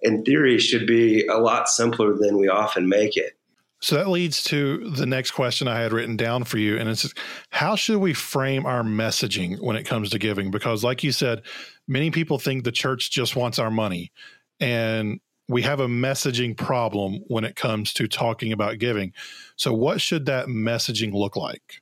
in 0.00 0.24
theory, 0.24 0.58
should 0.58 0.86
be 0.86 1.26
a 1.26 1.36
lot 1.36 1.68
simpler 1.68 2.14
than 2.14 2.38
we 2.38 2.48
often 2.48 2.88
make 2.88 3.16
it. 3.16 3.37
So 3.80 3.94
that 3.94 4.08
leads 4.08 4.42
to 4.44 4.90
the 4.90 5.06
next 5.06 5.32
question 5.32 5.68
I 5.68 5.80
had 5.80 5.92
written 5.92 6.16
down 6.16 6.44
for 6.44 6.58
you. 6.58 6.78
And 6.78 6.88
it's 6.88 7.12
how 7.50 7.76
should 7.76 7.98
we 7.98 8.12
frame 8.12 8.66
our 8.66 8.82
messaging 8.82 9.60
when 9.60 9.76
it 9.76 9.84
comes 9.84 10.10
to 10.10 10.18
giving? 10.18 10.50
Because, 10.50 10.82
like 10.82 11.04
you 11.04 11.12
said, 11.12 11.42
many 11.86 12.10
people 12.10 12.38
think 12.38 12.64
the 12.64 12.72
church 12.72 13.10
just 13.10 13.36
wants 13.36 13.58
our 13.58 13.70
money. 13.70 14.10
And 14.58 15.20
we 15.48 15.62
have 15.62 15.80
a 15.80 15.86
messaging 15.86 16.56
problem 16.56 17.20
when 17.28 17.44
it 17.44 17.54
comes 17.54 17.92
to 17.94 18.08
talking 18.08 18.52
about 18.52 18.78
giving. 18.78 19.12
So, 19.56 19.72
what 19.72 20.00
should 20.00 20.26
that 20.26 20.46
messaging 20.46 21.12
look 21.14 21.36
like? 21.36 21.80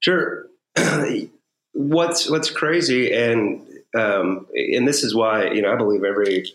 Sure. 0.00 0.46
what's 1.72 2.28
what's 2.28 2.50
crazy, 2.50 3.12
and 3.12 3.62
um, 3.94 4.46
and 4.54 4.86
this 4.86 5.02
is 5.02 5.14
why 5.14 5.50
you 5.50 5.62
know 5.62 5.72
I 5.72 5.76
believe 5.76 6.04
every 6.04 6.52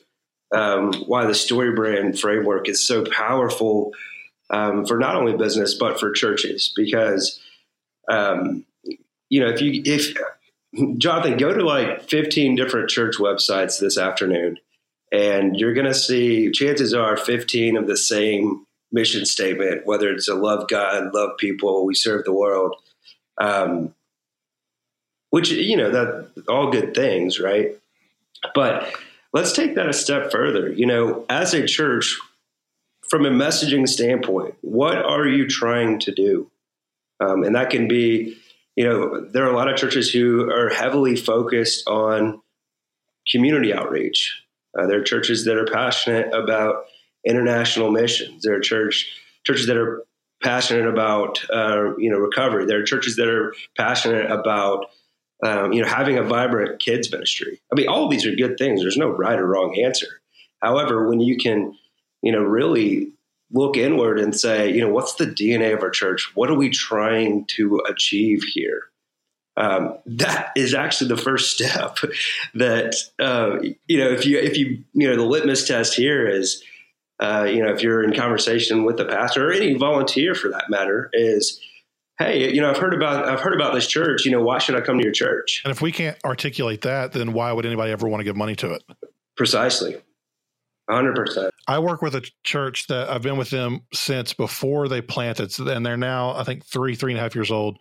um, 0.54 0.94
why 1.06 1.26
the 1.26 1.34
StoryBrand 1.34 2.20
framework 2.20 2.70
is 2.70 2.86
so 2.86 3.06
powerful 3.06 3.92
um, 4.50 4.86
for 4.86 4.98
not 4.98 5.16
only 5.16 5.36
business 5.36 5.76
but 5.76 6.00
for 6.00 6.12
churches. 6.12 6.72
Because 6.76 7.40
um, 8.10 8.66
you 9.30 9.40
know 9.40 9.48
if 9.48 9.62
you 9.62 9.82
if 9.86 10.16
Jonathan 10.98 11.38
go 11.38 11.54
to 11.54 11.64
like 11.64 12.10
15 12.10 12.56
different 12.56 12.90
church 12.90 13.16
websites 13.18 13.80
this 13.80 13.98
afternoon 13.98 14.58
and 15.12 15.58
you're 15.58 15.74
going 15.74 15.86
to 15.86 15.94
see 15.94 16.52
chances 16.52 16.94
are 16.94 17.16
15 17.16 17.78
of 17.78 17.88
the 17.88 17.98
same 17.98 18.66
mission 18.92 19.26
statement 19.26 19.86
whether 19.86 20.12
it's 20.12 20.26
to 20.26 20.36
love 20.36 20.68
God 20.68 21.14
love 21.14 21.38
people 21.38 21.86
we 21.86 21.96
serve 21.96 22.26
the 22.26 22.34
world 22.34 22.76
um, 23.38 23.94
which 25.30 25.52
you 25.52 25.76
know 25.76 25.92
that 25.92 26.46
all 26.48 26.72
good 26.72 26.94
things 26.94 27.40
right? 27.40 27.78
But 28.54 28.94
let's 29.34 29.52
take 29.52 29.76
that 29.76 29.90
a 29.90 29.94
step 29.94 30.32
further. 30.32 30.72
You 30.72 30.86
know 30.86 31.26
as 31.30 31.54
a 31.54 31.68
church 31.68 32.18
from 33.10 33.26
a 33.26 33.30
messaging 33.30 33.88
standpoint, 33.88 34.56
what 34.62 34.98
are 34.98 35.28
you 35.28 35.48
trying 35.48 36.00
to 36.00 36.12
do? 36.12 36.50
Um, 37.20 37.44
and 37.44 37.56
that 37.56 37.70
can 37.70 37.88
be, 37.88 38.38
you 38.76 38.86
know, 38.86 39.22
there 39.22 39.46
are 39.46 39.52
a 39.52 39.56
lot 39.56 39.70
of 39.70 39.78
churches 39.78 40.12
who 40.12 40.50
are 40.52 40.70
heavily 40.70 41.16
focused 41.16 41.88
on 41.88 42.42
community 43.30 43.74
outreach. 43.74 44.42
Uh, 44.78 44.88
there 44.88 45.00
are 45.00 45.04
churches 45.04 45.46
that 45.46 45.58
are 45.58 45.66
passionate 45.66 46.34
about 46.34 46.86
international 47.26 47.92
missions. 47.92 48.44
There 48.44 48.56
are 48.56 48.60
church 48.60 49.08
churches 49.46 49.68
that 49.68 49.78
are 49.78 50.04
passionate 50.44 50.88
about, 50.88 51.44
uh, 51.50 51.96
you 51.98 52.10
know, 52.10 52.18
recovery. 52.18 52.66
There 52.66 52.80
are 52.80 52.84
churches 52.84 53.16
that 53.16 53.28
are 53.28 53.54
passionate 53.78 54.30
about, 54.30 54.88
um, 55.44 55.72
you 55.72 55.82
know, 55.82 55.88
having 55.88 56.18
a 56.18 56.24
vibrant 56.24 56.80
kids 56.80 57.12
ministry. 57.12 57.62
I 57.72 57.76
mean, 57.76 57.88
all 57.88 58.06
of 58.06 58.12
these 58.12 58.26
are 58.26 58.36
good 58.36 58.58
things. 58.58 58.82
There's 58.82 58.98
no 58.98 59.10
right 59.10 59.40
or 59.40 59.48
wrong 59.48 59.80
answer. 59.84 60.08
However, 60.62 61.08
when 61.08 61.20
you 61.20 61.38
can 61.38 61.78
you 62.26 62.32
know, 62.32 62.42
really 62.42 63.14
look 63.52 63.78
inward 63.78 64.20
and 64.20 64.38
say, 64.38 64.74
you 64.74 64.82
know, 64.82 64.90
what's 64.90 65.14
the 65.14 65.28
DNA 65.28 65.74
of 65.74 65.84
our 65.84 65.92
church? 65.92 66.32
What 66.34 66.50
are 66.50 66.56
we 66.56 66.72
trying 66.72 67.46
to 67.56 67.82
achieve 67.88 68.42
here? 68.52 68.86
Um, 69.56 70.00
that 70.08 70.52
is 70.58 70.74
actually 70.74 71.10
the 71.10 71.22
first 71.22 71.54
step. 71.54 72.00
that 72.56 72.96
uh, 73.20 73.60
you 73.88 74.00
know, 74.00 74.10
if 74.10 74.26
you 74.26 74.40
if 74.40 74.58
you 74.58 74.84
you 74.94 75.08
know, 75.08 75.16
the 75.16 75.24
litmus 75.24 75.68
test 75.68 75.94
here 75.94 76.28
is, 76.28 76.62
uh, 77.22 77.48
you 77.48 77.64
know, 77.64 77.72
if 77.72 77.84
you're 77.84 78.04
in 78.04 78.14
conversation 78.14 78.84
with 78.84 78.98
the 78.98 79.06
pastor 79.06 79.50
or 79.50 79.54
any 79.54 79.76
volunteer 79.76 80.34
for 80.34 80.50
that 80.50 80.66
matter, 80.70 81.10
is 81.14 81.62
hey, 82.18 82.52
you 82.54 82.60
know, 82.60 82.72
I've 82.72 82.78
heard 82.78 82.96
about 82.96 83.30
I've 83.30 83.40
heard 83.40 83.54
about 83.54 83.76
this 83.76 83.88
church. 83.88 84.26
You 84.26 84.32
know, 84.32 84.42
why 84.42 84.58
should 84.58 84.76
I 84.76 84.82
come 84.82 84.98
to 84.98 85.04
your 85.04 85.14
church? 85.14 85.62
And 85.64 85.72
if 85.72 85.80
we 85.80 85.92
can't 85.92 86.18
articulate 86.26 86.82
that, 86.82 87.14
then 87.14 87.34
why 87.34 87.52
would 87.52 87.68
anybody 87.68 87.92
ever 87.92 88.10
want 88.10 88.22
to 88.22 88.26
give 88.26 88.36
money 88.36 88.56
to 88.56 88.74
it? 88.74 88.84
Precisely. 89.38 89.98
100%. 90.90 91.50
I 91.68 91.80
work 91.80 92.02
with 92.02 92.16
a 92.16 92.30
church 92.44 92.88
that 92.88 93.10
I've 93.10 93.22
been 93.22 93.38
with 93.38 93.50
them 93.50 93.82
since 93.94 94.34
before 94.34 94.88
they 94.88 95.02
planted, 95.02 95.58
and 95.60 95.86
they're 95.86 95.98
now, 95.98 96.36
I 96.36 96.44
think, 96.44 96.66
three, 96.66 96.96
three 96.96 97.12
and 97.12 97.20
a 97.20 97.24
half 97.24 97.36
years 97.36 97.52
old 97.52 97.80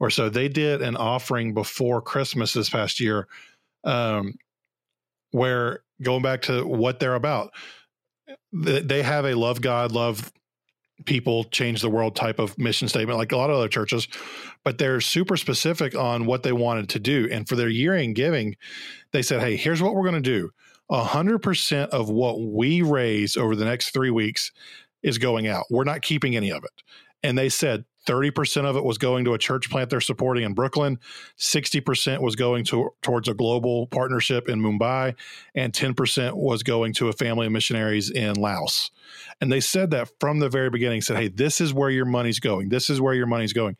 or 0.00 0.10
so. 0.10 0.28
They 0.28 0.48
did 0.48 0.80
an 0.80 0.96
offering 0.96 1.52
before 1.52 2.00
Christmas 2.00 2.52
this 2.52 2.70
past 2.70 3.00
year, 3.00 3.28
um, 3.84 4.34
where 5.32 5.80
going 6.02 6.22
back 6.22 6.42
to 6.42 6.66
what 6.66 7.00
they're 7.00 7.14
about, 7.14 7.52
they 8.52 9.02
have 9.02 9.26
a 9.26 9.34
love 9.34 9.60
God, 9.60 9.92
love 9.92 10.32
people 11.04 11.44
change 11.44 11.80
the 11.80 11.90
world 11.90 12.16
type 12.16 12.38
of 12.38 12.58
mission 12.58 12.88
statement 12.88 13.18
like 13.18 13.30
a 13.30 13.36
lot 13.36 13.50
of 13.50 13.56
other 13.56 13.68
churches 13.68 14.08
but 14.64 14.78
they're 14.78 15.00
super 15.00 15.36
specific 15.36 15.94
on 15.94 16.26
what 16.26 16.42
they 16.42 16.52
wanted 16.52 16.88
to 16.88 16.98
do 16.98 17.28
and 17.30 17.48
for 17.48 17.54
their 17.54 17.68
year 17.68 17.94
end 17.94 18.16
giving 18.16 18.56
they 19.12 19.22
said 19.22 19.40
hey 19.40 19.56
here's 19.56 19.80
what 19.80 19.94
we're 19.94 20.02
going 20.02 20.20
to 20.20 20.20
do 20.20 20.50
100% 20.90 21.88
of 21.88 22.08
what 22.08 22.40
we 22.40 22.82
raise 22.82 23.36
over 23.36 23.54
the 23.54 23.64
next 23.64 23.90
three 23.90 24.10
weeks 24.10 24.52
is 25.02 25.18
going 25.18 25.46
out. 25.46 25.64
We're 25.70 25.84
not 25.84 26.02
keeping 26.02 26.36
any 26.36 26.50
of 26.50 26.64
it. 26.64 26.82
And 27.22 27.36
they 27.36 27.48
said 27.48 27.84
30% 28.08 28.64
of 28.64 28.76
it 28.76 28.84
was 28.84 28.96
going 28.96 29.24
to 29.26 29.34
a 29.34 29.38
church 29.38 29.68
plant 29.68 29.90
they're 29.90 30.00
supporting 30.00 30.44
in 30.44 30.54
Brooklyn, 30.54 30.98
60% 31.38 32.22
was 32.22 32.36
going 32.36 32.64
to 32.66 32.90
towards 33.02 33.28
a 33.28 33.34
global 33.34 33.86
partnership 33.88 34.48
in 34.48 34.60
Mumbai, 34.60 35.14
and 35.54 35.72
10% 35.72 36.34
was 36.34 36.62
going 36.62 36.94
to 36.94 37.08
a 37.08 37.12
family 37.12 37.46
of 37.46 37.52
missionaries 37.52 38.10
in 38.10 38.34
Laos. 38.34 38.90
And 39.40 39.52
they 39.52 39.60
said 39.60 39.90
that 39.90 40.08
from 40.18 40.38
the 40.38 40.48
very 40.48 40.70
beginning 40.70 41.02
said, 41.02 41.16
"Hey, 41.16 41.28
this 41.28 41.60
is 41.60 41.74
where 41.74 41.90
your 41.90 42.06
money's 42.06 42.40
going. 42.40 42.70
This 42.70 42.88
is 42.88 43.00
where 43.00 43.14
your 43.14 43.26
money's 43.26 43.52
going." 43.52 43.76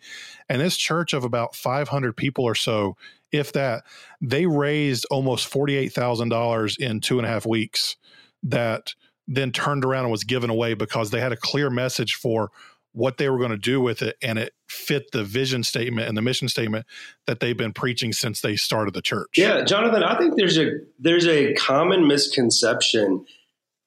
And 0.49 0.61
this 0.61 0.77
church 0.77 1.13
of 1.13 1.25
about 1.25 1.57
500 1.57 2.17
people 2.17 2.45
or 2.45 2.55
so, 2.55 2.97
if 3.33 3.53
that, 3.53 3.85
they 4.21 4.47
raised 4.47 5.07
almost 5.11 5.51
$48,000 5.51 6.77
in 6.79 7.01
two 7.01 7.19
and 7.19 7.27
a 7.27 7.31
half 7.31 7.47
weeks 7.47 7.97
that 8.43 8.95
then 9.27 9.53
turned 9.53 9.85
around 9.85 10.05
and 10.05 10.13
was 10.13 10.25
given 10.25 10.51
away 10.51 10.75
because 10.75 11.11
they 11.11 11.21
had 11.21 11.33
a 11.33 11.37
clear 11.37 11.71
message 11.71 12.15
for 12.15 12.51
what 12.93 13.17
they 13.17 13.29
were 13.29 13.39
going 13.39 13.51
to 13.51 13.57
do 13.57 13.81
with 13.81 14.03
it 14.03 14.17
and 14.23 14.39
it 14.39 14.53
fit 14.69 15.11
the 15.13 15.25
vision 15.25 15.63
statement 15.63 16.09
and 16.09 16.17
the 16.17 16.23
mission 16.23 16.49
statement 16.49 16.87
that 17.27 17.41
they've 17.41 17.57
been 17.57 17.73
preaching 17.73 18.13
since 18.13 18.41
they 18.41 18.57
started 18.57 18.95
the 18.95 19.03
church. 19.03 19.29
Yeah, 19.37 19.63
Jonathan, 19.65 20.03
I 20.03 20.19
think 20.19 20.37
there's 20.37 20.59
a 20.59 20.71
there's 20.99 21.27
a 21.27 21.55
common 21.55 22.07
misconception 22.07 23.27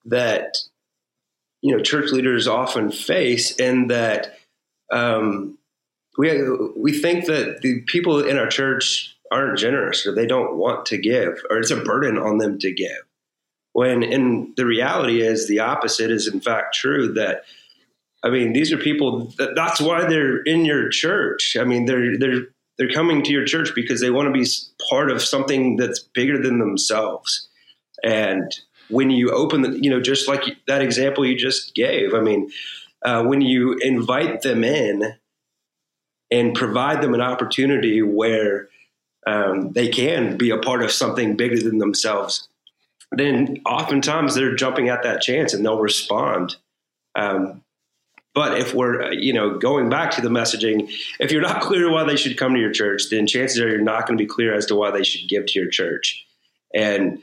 that 0.05 0.57
you 1.61 1.75
know 1.75 1.83
church 1.83 2.11
leaders 2.11 2.47
often 2.47 2.91
face 2.91 3.55
in 3.55 3.87
that 3.87 4.37
um, 4.91 5.57
we 6.17 6.41
we 6.75 6.97
think 6.97 7.25
that 7.25 7.61
the 7.61 7.81
people 7.87 8.23
in 8.23 8.37
our 8.37 8.47
church 8.47 9.15
aren't 9.31 9.57
generous 9.57 10.05
or 10.05 10.13
they 10.13 10.25
don't 10.25 10.57
want 10.57 10.85
to 10.85 10.97
give 10.97 11.41
or 11.49 11.59
it's 11.59 11.71
a 11.71 11.77
burden 11.77 12.17
on 12.17 12.37
them 12.37 12.59
to 12.59 12.71
give. 12.71 13.03
When 13.73 14.03
in 14.03 14.53
the 14.57 14.65
reality 14.65 15.21
is 15.21 15.47
the 15.47 15.59
opposite 15.59 16.11
is 16.11 16.27
in 16.27 16.41
fact 16.41 16.75
true 16.75 17.13
that 17.13 17.45
I 18.23 18.29
mean, 18.29 18.53
these 18.53 18.71
are 18.71 18.77
people 18.77 19.33
that 19.37 19.55
that's 19.55 19.81
why 19.81 20.05
they're 20.05 20.41
in 20.43 20.65
your 20.65 20.89
church. 20.89 21.57
I 21.59 21.63
mean, 21.63 21.85
they're 21.85 22.17
they're 22.17 22.47
they're 22.77 22.91
coming 22.91 23.23
to 23.23 23.31
your 23.31 23.45
church 23.45 23.73
because 23.75 24.01
they 24.01 24.09
want 24.09 24.27
to 24.27 24.39
be 24.39 24.47
part 24.89 25.11
of 25.11 25.21
something 25.21 25.75
that's 25.75 25.99
bigger 25.99 26.41
than 26.41 26.59
themselves. 26.59 27.47
And 28.03 28.51
when 28.89 29.09
you 29.09 29.29
open 29.29 29.61
the, 29.61 29.79
you 29.79 29.89
know, 29.89 30.01
just 30.01 30.27
like 30.27 30.43
that 30.67 30.81
example 30.81 31.25
you 31.25 31.37
just 31.37 31.75
gave, 31.75 32.13
I 32.13 32.21
mean, 32.21 32.51
uh, 33.03 33.23
when 33.23 33.41
you 33.41 33.77
invite 33.81 34.41
them 34.41 34.63
in 34.63 35.15
and 36.29 36.55
provide 36.55 37.01
them 37.01 37.13
an 37.13 37.21
opportunity 37.21 38.01
where 38.01 38.69
um, 39.27 39.71
they 39.73 39.89
can 39.89 40.37
be 40.37 40.49
a 40.49 40.57
part 40.57 40.83
of 40.83 40.91
something 40.91 41.35
bigger 41.35 41.61
than 41.61 41.77
themselves, 41.77 42.47
then 43.11 43.57
oftentimes 43.65 44.35
they're 44.35 44.55
jumping 44.55 44.89
at 44.89 45.03
that 45.03 45.21
chance 45.21 45.53
and 45.53 45.65
they'll 45.65 45.79
respond. 45.79 46.55
Um, 47.15 47.63
but 48.33 48.57
if 48.57 48.73
we're, 48.73 49.03
uh, 49.03 49.11
you 49.11 49.33
know, 49.33 49.57
going 49.57 49.89
back 49.89 50.11
to 50.11 50.21
the 50.21 50.29
messaging, 50.29 50.89
if 51.19 51.31
you're 51.31 51.41
not 51.41 51.61
clear 51.61 51.91
why 51.91 52.03
they 52.03 52.15
should 52.15 52.37
come 52.37 52.53
to 52.53 52.59
your 52.59 52.71
church, 52.71 53.03
then 53.09 53.27
chances 53.27 53.59
are 53.59 53.69
you're 53.69 53.81
not 53.81 54.07
going 54.07 54.17
to 54.17 54.23
be 54.23 54.27
clear 54.27 54.53
as 54.53 54.65
to 54.67 54.75
why 54.75 54.91
they 54.91 55.03
should 55.03 55.29
give 55.29 55.45
to 55.47 55.59
your 55.59 55.69
church. 55.69 56.25
And, 56.73 57.19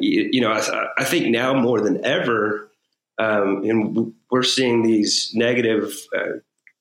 you 0.00 0.40
know, 0.40 0.50
I, 0.50 0.88
I 0.98 1.04
think 1.04 1.28
now 1.28 1.54
more 1.54 1.80
than 1.80 2.04
ever, 2.04 2.70
um, 3.18 3.62
and 3.64 4.12
we're 4.30 4.42
seeing 4.42 4.82
these 4.82 5.30
negative 5.34 5.94
uh, 6.16 6.38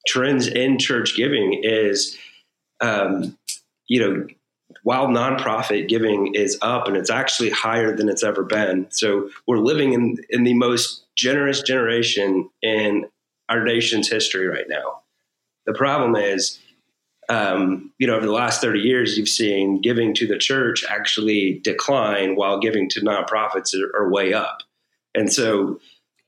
trends 0.07 0.47
in 0.47 0.79
church 0.79 1.15
giving 1.15 1.59
is, 1.63 2.17
um, 2.81 3.37
you 3.87 3.99
know, 3.99 4.27
while 4.81 5.07
nonprofit 5.07 5.87
giving 5.87 6.33
is 6.33 6.57
up 6.63 6.87
and 6.87 6.97
it's 6.97 7.11
actually 7.11 7.51
higher 7.51 7.95
than 7.95 8.09
it's 8.09 8.23
ever 8.23 8.43
been. 8.43 8.87
So 8.89 9.29
we're 9.45 9.59
living 9.59 9.93
in, 9.93 10.17
in 10.29 10.43
the 10.43 10.55
most 10.55 11.05
generous 11.15 11.61
generation 11.61 12.49
in 12.63 13.05
our 13.53 13.63
nation's 13.63 14.09
history 14.09 14.47
right 14.47 14.67
now. 14.67 15.01
The 15.65 15.73
problem 15.73 16.15
is, 16.15 16.59
um, 17.29 17.91
you 17.99 18.07
know, 18.07 18.15
over 18.15 18.25
the 18.25 18.31
last 18.31 18.61
30 18.61 18.79
years, 18.79 19.17
you've 19.17 19.29
seen 19.29 19.79
giving 19.79 20.13
to 20.15 20.27
the 20.27 20.37
church 20.37 20.83
actually 20.89 21.59
decline 21.63 22.35
while 22.35 22.59
giving 22.59 22.89
to 22.89 23.01
nonprofits 23.01 23.73
are, 23.79 23.95
are 23.95 24.09
way 24.09 24.33
up. 24.33 24.63
And 25.15 25.31
so, 25.31 25.79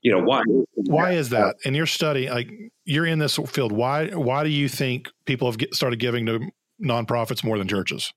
you 0.02 0.12
know, 0.12 0.22
why? 0.22 0.42
Why 0.74 1.12
is 1.12 1.30
that? 1.30 1.56
In 1.64 1.74
your 1.74 1.86
study, 1.86 2.30
like 2.30 2.48
you're 2.84 3.06
in 3.06 3.18
this 3.18 3.36
field, 3.48 3.72
why 3.72 4.08
why 4.10 4.44
do 4.44 4.50
you 4.50 4.68
think 4.68 5.08
people 5.26 5.50
have 5.50 5.58
get, 5.58 5.74
started 5.74 5.98
giving 5.98 6.26
to 6.26 6.48
nonprofits 6.80 7.42
more 7.42 7.58
than 7.58 7.66
churches? 7.66 8.12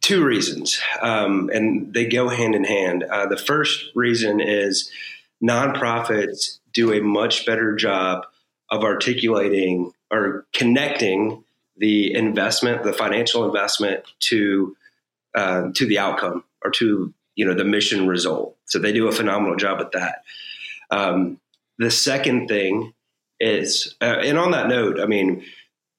Two 0.00 0.24
reasons, 0.24 0.80
um, 1.02 1.50
and 1.52 1.92
they 1.92 2.06
go 2.06 2.30
hand 2.30 2.54
in 2.54 2.64
hand. 2.64 3.02
Uh, 3.04 3.26
the 3.26 3.36
first 3.36 3.90
reason 3.94 4.40
is 4.40 4.90
nonprofits 5.42 6.58
do 6.72 6.92
a 6.92 7.00
much 7.00 7.46
better 7.46 7.74
job 7.74 8.26
of 8.70 8.82
articulating 8.82 9.92
or 10.10 10.46
connecting 10.52 11.44
the 11.76 12.14
investment, 12.14 12.82
the 12.82 12.92
financial 12.92 13.44
investment, 13.44 14.04
to 14.20 14.76
uh, 15.34 15.70
to 15.74 15.86
the 15.86 15.98
outcome 15.98 16.44
or 16.64 16.70
to 16.70 17.12
you 17.34 17.44
know 17.44 17.54
the 17.54 17.64
mission 17.64 18.06
result. 18.06 18.56
So 18.64 18.78
they 18.78 18.92
do 18.92 19.08
a 19.08 19.12
phenomenal 19.12 19.56
job 19.56 19.80
at 19.80 19.92
that. 19.92 20.22
Um, 20.90 21.40
the 21.78 21.90
second 21.90 22.48
thing 22.48 22.94
is, 23.38 23.94
uh, 24.00 24.16
and 24.22 24.38
on 24.38 24.52
that 24.52 24.68
note, 24.68 24.98
I 24.98 25.06
mean, 25.06 25.44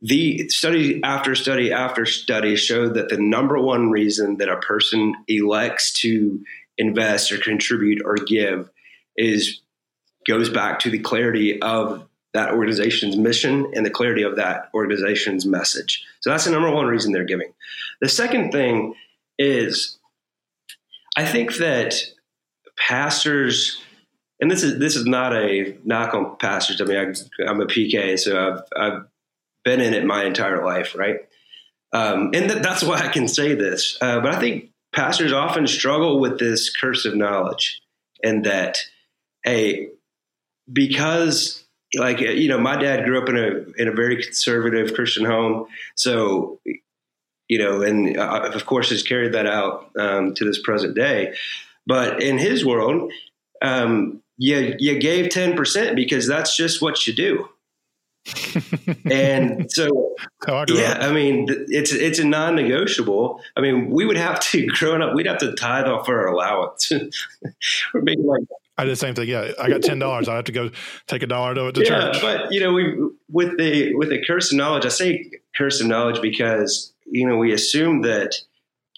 the 0.02 0.50
study 0.50 1.02
after 1.04 1.36
study 1.36 1.72
after 1.72 2.06
study 2.06 2.56
showed 2.56 2.96
that 2.96 3.10
the 3.10 3.18
number 3.18 3.60
one 3.60 3.90
reason 3.90 4.38
that 4.38 4.50
a 4.50 4.58
person 4.58 5.16
elects 5.28 5.92
to 6.02 6.44
invest 6.78 7.32
or 7.32 7.38
contribute 7.38 8.02
or 8.04 8.16
give 8.16 8.70
is 9.18 9.62
goes 10.28 10.50
back 10.50 10.80
to 10.80 10.90
the 10.90 11.00
clarity 11.00 11.62
of 11.62 12.08
that 12.34 12.52
organization's 12.52 13.16
mission 13.16 13.72
and 13.74 13.86
the 13.86 13.90
clarity 13.90 14.24
of 14.24 14.36
that 14.36 14.70
organization's 14.74 15.46
message. 15.46 16.06
So 16.20 16.30
that's 16.30 16.46
the 16.46 16.52
number 16.52 16.70
one 16.70 16.86
reason 16.86 17.12
they're 17.12 17.24
giving. 17.24 17.54
The 18.02 18.10
second 18.10 18.52
thing 18.52 18.94
is 19.40 19.98
I 21.16 21.26
think 21.26 21.58
that 21.58 21.96
pastors 22.78 23.82
and 24.40 24.52
this 24.52 24.64
is 24.64 24.80
this 24.80 24.96
is 24.96 25.06
not 25.06 25.34
a 25.34 25.78
knock 25.84 26.14
on 26.14 26.38
pastors. 26.38 26.80
I 26.80 26.86
mean, 26.86 26.98
I, 26.98 27.50
am 27.50 27.62
a 27.62 27.66
PK, 27.66 28.20
so 28.20 28.38
I've, 28.38 28.62
I've 28.80 29.04
been 29.64 29.82
in 29.82 29.94
it 29.94 30.06
my 30.06 30.26
entire 30.26 30.64
life, 30.64 30.96
right? 30.96 31.22
Um, 31.92 32.32
and 32.34 32.50
th- 32.50 32.62
that's 32.62 32.84
why 32.84 33.00
I 33.00 33.08
can 33.08 33.28
say 33.28 33.56
this. 33.56 33.98
Uh, 34.00 34.20
but 34.20 34.36
I 34.36 34.40
think 34.40 34.70
pastors 34.94 35.34
often 35.34 35.66
struggle 35.66 36.20
with 36.20 36.38
this 36.38 36.76
curse 36.76 37.06
of 37.06 37.16
knowledge, 37.16 37.82
and 38.24 38.46
that 38.46 38.78
hey, 39.48 39.90
because 40.72 41.64
like 41.96 42.20
you 42.20 42.50
know, 42.50 42.60
my 42.60 42.76
dad 42.76 43.06
grew 43.06 43.22
up 43.22 43.30
in 43.30 43.38
a 43.38 43.82
in 43.82 43.88
a 43.88 43.94
very 43.94 44.22
conservative 44.22 44.94
Christian 44.94 45.26
home, 45.26 45.68
so 45.96 46.60
you 47.48 47.58
know, 47.58 47.82
and 47.82 48.18
uh, 48.18 48.52
of 48.54 48.66
course 48.66 48.90
has 48.90 49.04
carried 49.04 49.34
that 49.34 49.48
out 49.48 49.90
um, 49.98 50.34
to 50.36 50.46
this 50.46 50.62
present 50.62 50.96
day. 50.96 51.34
But 51.86 52.22
in 52.22 52.38
his 52.38 52.66
world, 52.66 53.12
um, 53.62 54.22
you 54.38 54.76
you 54.78 55.00
gave 55.00 55.30
ten 55.30 55.56
percent 55.56 55.96
because 55.96 56.28
that's 56.28 56.56
just 56.56 56.82
what 56.82 57.08
you 57.08 57.14
do. 57.14 57.48
and 59.10 59.72
so, 59.72 60.16
yeah, 60.68 60.98
I 61.00 61.14
mean, 61.14 61.48
it's 61.70 61.94
it's 61.94 62.20
a 62.20 62.26
non-negotiable. 62.26 63.42
I 63.56 63.62
mean, 63.62 63.90
we 63.90 64.06
would 64.06 64.18
have 64.18 64.42
to 64.52 64.66
growing 64.68 65.02
up, 65.02 65.16
we'd 65.16 65.28
have 65.28 65.38
to 65.38 65.54
tithe 65.54 65.86
off 65.86 66.10
our 66.10 66.28
allowance. 66.28 66.92
We're 67.94 68.02
being 68.02 68.26
like 68.26 68.44
I 68.78 68.84
did 68.84 68.92
the 68.92 68.98
same 68.98 69.16
thing. 69.16 69.28
Yeah, 69.28 69.52
I 69.60 69.70
got 69.70 69.82
ten 69.82 69.98
dollars. 69.98 70.30
I 70.30 70.36
have 70.36 70.46
to 70.46 70.52
go 70.52 70.70
take 71.08 71.24
a 71.24 71.28
dollar 71.28 71.56
to, 71.56 71.72
to 71.72 71.84
yeah, 71.84 72.12
church. 72.12 72.22
but 72.22 72.52
you 72.52 72.60
know, 72.60 72.74
we 72.74 72.96
with 73.30 73.58
the 73.58 73.96
with 73.96 74.10
the 74.10 74.24
curse 74.26 74.52
of 74.52 74.58
knowledge. 74.58 74.86
I 74.86 74.90
say 74.90 75.32
curse 75.56 75.82
of 75.82 75.88
knowledge 75.88 76.22
because 76.22 76.94
you 77.06 77.28
know 77.28 77.38
we 77.38 77.54
assume 77.54 78.04
that 78.04 78.36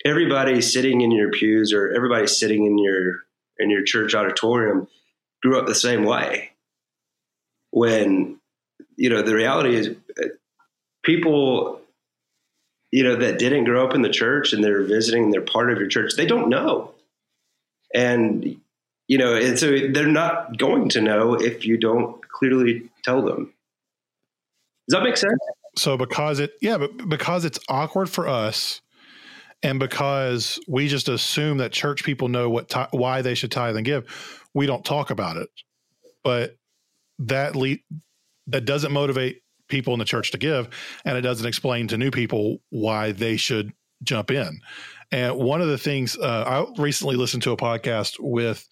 everybody 0.04 0.62
sitting 0.62 1.02
in 1.02 1.12
your 1.12 1.32
pews 1.32 1.72
or 1.72 1.94
everybody 1.94 2.28
sitting 2.28 2.66
in 2.66 2.78
your 2.78 3.22
in 3.58 3.70
your 3.70 3.84
church 3.84 4.14
auditorium 4.14 4.88
grew 5.42 5.58
up 5.58 5.66
the 5.66 5.76
same 5.76 6.04
way. 6.04 6.52
When 7.72 8.40
you 8.98 9.10
know 9.10 9.22
the 9.22 9.36
reality 9.36 9.76
is, 9.76 9.96
uh, 10.22 10.28
people 11.04 11.80
you 12.92 13.06
know 13.06 13.16
that 13.16 13.40
didn't 13.40 13.64
grow 13.64 13.88
up 13.88 13.96
in 13.96 14.02
the 14.02 14.10
church 14.10 14.52
and 14.52 14.62
they're 14.62 14.84
visiting, 14.84 15.26
and 15.26 15.34
they're 15.34 15.42
part 15.42 15.72
of 15.72 15.78
your 15.78 15.88
church. 15.88 16.16
They 16.18 16.26
don't 16.26 16.50
know, 16.50 16.92
and 17.94 18.60
you 19.10 19.18
know, 19.18 19.36
and 19.36 19.60
so 19.60 19.76
they're 19.92 20.08
not 20.08 20.58
going 20.58 20.88
to 20.90 21.02
know 21.02 21.34
if 21.34 21.66
you 21.66 21.78
don't 21.78 22.26
clearly 22.30 22.90
tell 23.04 23.24
them. 23.24 23.52
Does 24.88 25.00
that 25.00 25.04
make 25.04 25.18
sense? 25.18 25.38
So 25.76 25.98
because 25.98 26.40
it, 26.40 26.52
yeah, 26.62 26.78
but 26.78 27.10
because 27.10 27.44
it's 27.44 27.60
awkward 27.68 28.10
for 28.10 28.28
us, 28.28 28.82
and 29.64 29.80
because 29.80 30.60
we 30.68 30.88
just 30.88 31.10
assume 31.10 31.58
that 31.58 31.74
church 31.74 32.04
people 32.04 32.30
know 32.30 32.50
what 32.50 32.72
why 32.92 33.22
they 33.22 33.34
should 33.34 33.52
tithe 33.52 33.76
and 33.76 33.86
give, 33.86 34.46
we 34.54 34.68
don't 34.68 34.86
talk 34.86 35.10
about 35.10 35.38
it. 35.38 35.50
But 36.24 36.56
that 37.18 37.56
le- 37.56 37.78
that 38.48 38.66
doesn't 38.66 38.92
motivate 38.92 39.42
people 39.70 39.94
in 39.94 40.00
the 40.00 40.06
church 40.06 40.32
to 40.32 40.38
give, 40.38 40.70
and 41.04 41.18
it 41.18 41.22
doesn't 41.22 41.48
explain 41.48 41.88
to 41.88 41.98
new 41.98 42.12
people 42.12 42.60
why 42.70 43.12
they 43.12 43.38
should 43.38 43.74
jump 44.04 44.30
in. 44.30 44.62
And 45.12 45.38
one 45.38 45.62
of 45.62 45.68
the 45.68 45.78
things 45.78 46.18
uh, 46.18 46.66
I 46.78 46.82
recently 46.82 47.16
listened 47.16 47.44
to 47.44 47.52
a 47.52 47.58
podcast 47.58 48.18
with 48.20 48.68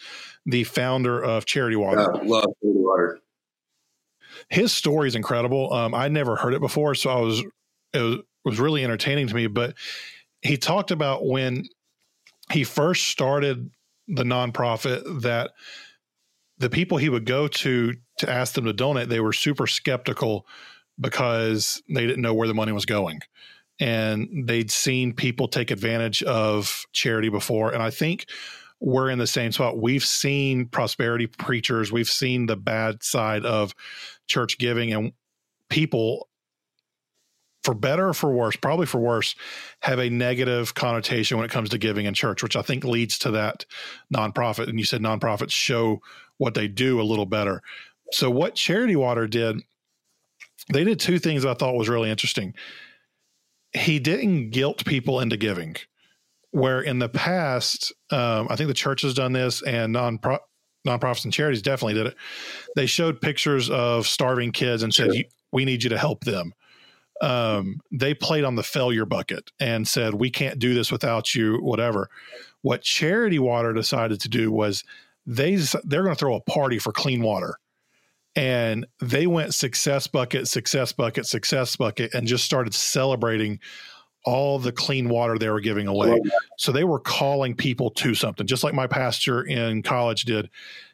the 0.46 0.64
founder 0.64 1.24
of 1.24 1.46
Charity 1.46 1.76
Water. 1.76 2.02
love 2.24 2.46
Charity 2.62 2.80
Water. 2.80 3.20
His 4.50 4.72
story 4.72 5.08
is 5.08 5.16
incredible. 5.16 5.74
Um, 5.74 5.96
I 5.96 6.08
never 6.10 6.36
heard 6.36 6.54
it 6.54 6.62
before, 6.62 6.94
so 6.96 7.10
I 7.10 7.20
was 7.20 7.44
it 7.94 8.02
was, 8.02 8.18
was 8.46 8.60
really 8.60 8.84
entertaining 8.84 9.28
to 9.28 9.36
me. 9.36 9.48
But 9.48 9.76
he 10.42 10.58
talked 10.58 10.92
about 10.92 11.26
when 11.26 11.66
he 12.52 12.64
first 12.64 13.08
started 13.08 13.72
the 14.08 14.24
nonprofit 14.24 15.22
that 15.24 15.52
the 16.60 16.70
people 16.70 16.98
he 16.98 17.10
would 17.10 17.26
go 17.26 17.48
to 17.48 17.94
to 18.20 18.30
ask 18.30 18.54
them 18.54 18.66
to 18.66 18.74
donate, 18.74 19.10
they 19.10 19.20
were 19.20 19.34
super 19.34 19.68
skeptical 19.68 20.46
because 21.00 21.82
they 21.90 22.06
didn't 22.06 22.22
know 22.22 22.34
where 22.34 22.48
the 22.48 22.54
money 22.54 22.72
was 22.72 22.86
going 22.86 23.22
and 23.80 24.48
they'd 24.48 24.72
seen 24.72 25.14
people 25.14 25.48
take 25.48 25.72
advantage 25.72 26.24
of 26.24 26.86
charity 26.94 27.30
before. 27.30 27.72
And 27.72 27.84
I 27.84 27.90
think 27.90 28.26
we're 28.80 29.10
in 29.10 29.20
the 29.20 29.28
same 29.28 29.52
spot. 29.52 29.80
We've 29.80 30.04
seen 30.04 30.68
prosperity 30.68 31.28
preachers, 31.28 31.92
we've 31.92 32.10
seen 32.10 32.46
the 32.46 32.56
bad 32.56 33.04
side 33.04 33.46
of 33.46 33.74
church 34.28 34.58
giving, 34.58 34.94
and 34.94 35.14
people, 35.70 36.28
for 37.64 37.74
better 37.74 38.10
or 38.10 38.14
for 38.14 38.32
worse, 38.32 38.56
probably 38.56 38.86
for 38.86 39.00
worse, 39.00 39.36
have 39.82 40.00
a 40.00 40.10
negative 40.10 40.74
connotation 40.74 41.38
when 41.38 41.46
it 41.46 41.52
comes 41.52 41.70
to 41.70 41.78
giving 41.78 42.06
in 42.06 42.14
church, 42.14 42.44
which 42.44 42.56
I 42.56 42.62
think 42.62 42.84
leads 42.84 43.18
to 43.20 43.32
that 43.32 43.66
nonprofit. 44.14 44.70
And 44.70 44.80
you 44.80 44.86
said 44.86 45.02
nonprofits 45.02 45.52
show 45.52 46.02
what 46.38 46.54
they 46.54 46.68
do 46.68 47.02
a 47.02 47.04
little 47.04 47.26
better. 47.26 47.62
So, 48.12 48.30
what 48.30 48.56
Charity 48.56 48.96
Water 48.96 49.28
did, 49.28 49.58
they 50.72 50.84
did 50.84 51.00
two 51.00 51.20
things 51.20 51.46
I 51.46 51.56
thought 51.56 51.76
was 51.76 51.90
really 51.90 52.10
interesting 52.10 52.54
he 53.74 54.00
didn't 54.00 54.52
guilt 54.52 54.86
people 54.86 55.20
into 55.20 55.38
giving. 55.38 55.76
Where 56.52 56.82
in 56.82 57.00
the 57.00 57.10
past, 57.10 57.94
um, 58.10 58.48
I 58.50 58.56
think 58.56 58.68
the 58.68 58.74
church 58.74 59.02
has 59.02 59.14
done 59.14 59.34
this, 59.34 59.62
and 59.62 59.94
non 59.94 60.20
nonprofits 60.88 61.26
and 61.26 61.34
charities 61.34 61.62
definitely 61.62 61.96
did 61.96 62.08
it. 62.08 62.16
They 62.76 62.86
showed 62.86 63.22
pictures 63.22 63.70
of 63.70 64.08
starving 64.08 64.52
kids 64.54 64.82
and 64.82 64.94
said, 64.94 65.12
"We 65.52 65.66
need 65.66 65.84
you 65.84 65.90
to 65.90 65.98
help 65.98 66.24
them." 66.24 66.54
Um, 67.22 67.82
they 67.92 68.14
played 68.14 68.44
on 68.44 68.56
the 68.56 68.64
failure 68.64 69.06
bucket 69.06 69.52
and 69.60 69.88
said, 69.88 70.14
"We 70.14 70.30
can't 70.30 70.58
do 70.58 70.74
this 70.74 70.92
without 70.92 71.36
you." 71.36 71.58
Whatever. 71.58 72.10
What 72.62 72.82
Charity 72.82 73.40
Water 73.40 73.74
decided 73.74 74.22
to 74.22 74.30
do 74.30 74.52
was 74.52 74.84
they 75.26 75.56
they're 75.84 76.04
going 76.04 76.16
to 76.16 76.20
throw 76.20 76.36
a 76.36 76.42
party 76.42 76.80
for 76.80 76.94
clean 76.94 77.22
water 77.22 77.60
and 78.38 78.86
they 79.02 79.26
went 79.26 79.56
success 79.56 80.06
bucket, 80.06 80.48
success 80.48 80.94
bucket, 80.94 81.26
success 81.26 81.76
bucket, 81.76 82.14
and 82.14 82.28
just 82.28 82.46
started 82.46 82.74
celebrating 82.74 83.60
all 84.26 84.60
the 84.60 84.72
clean 84.72 85.10
water 85.10 85.40
they 85.40 85.50
were 85.50 85.60
giving 85.60 85.88
away. 85.88 86.22
So 86.58 86.72
they 86.72 86.84
were 86.84 87.00
calling 87.00 87.56
people 87.56 87.90
to 87.92 88.14
something, 88.14 88.46
just 88.46 88.64
like 88.64 88.76
my 88.76 88.86
pastor 88.86 89.42
in 89.42 89.82
college 89.82 90.24
did. 90.24 90.50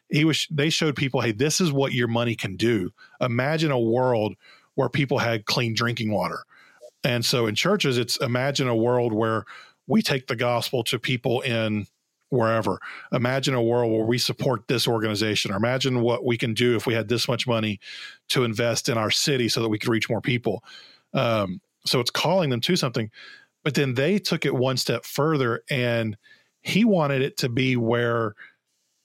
He 0.08 0.24
was 0.24 0.48
they 0.50 0.70
showed 0.70 0.96
people, 0.96 1.20
hey, 1.20 1.32
this 1.32 1.60
is 1.60 1.70
what 1.70 1.92
your 1.92 2.08
money 2.08 2.34
can 2.34 2.56
do. 2.56 2.90
Imagine 3.20 3.70
a 3.70 3.78
world 3.78 4.34
where 4.74 4.88
people 4.88 5.18
had 5.18 5.44
clean 5.44 5.74
drinking 5.74 6.12
water. 6.12 6.44
And 7.02 7.24
so 7.24 7.46
in 7.46 7.54
churches, 7.54 7.98
it's 7.98 8.16
imagine 8.18 8.68
a 8.68 8.76
world 8.76 9.12
where 9.12 9.44
we 9.86 10.00
take 10.00 10.28
the 10.28 10.36
gospel 10.36 10.82
to 10.84 10.98
people 10.98 11.42
in 11.42 11.86
wherever. 12.34 12.78
Imagine 13.12 13.54
a 13.54 13.62
world 13.62 13.92
where 13.92 14.04
we 14.04 14.18
support 14.18 14.68
this 14.68 14.86
organization, 14.86 15.52
or 15.52 15.56
imagine 15.56 16.00
what 16.00 16.24
we 16.24 16.36
can 16.36 16.54
do 16.54 16.76
if 16.76 16.86
we 16.86 16.94
had 16.94 17.08
this 17.08 17.28
much 17.28 17.46
money 17.46 17.80
to 18.28 18.44
invest 18.44 18.88
in 18.88 18.98
our 18.98 19.10
city 19.10 19.48
so 19.48 19.62
that 19.62 19.68
we 19.68 19.78
could 19.78 19.90
reach 19.90 20.10
more 20.10 20.20
people. 20.20 20.62
Um, 21.12 21.60
so 21.86 22.00
it's 22.00 22.10
calling 22.10 22.50
them 22.50 22.60
to 22.60 22.76
something. 22.76 23.10
But 23.62 23.74
then 23.74 23.94
they 23.94 24.18
took 24.18 24.44
it 24.44 24.54
one 24.54 24.76
step 24.76 25.04
further 25.04 25.62
and 25.70 26.16
he 26.60 26.84
wanted 26.84 27.22
it 27.22 27.36
to 27.38 27.48
be 27.48 27.76
where 27.76 28.34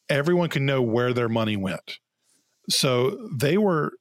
everyone 0.10 0.50
can 0.50 0.65
know 0.65 0.82
where 0.82 1.13
their 1.13 1.30
money 1.30 1.56
went. 1.56 2.00
So 2.70 3.30
they 3.32 3.58
were 3.58 3.94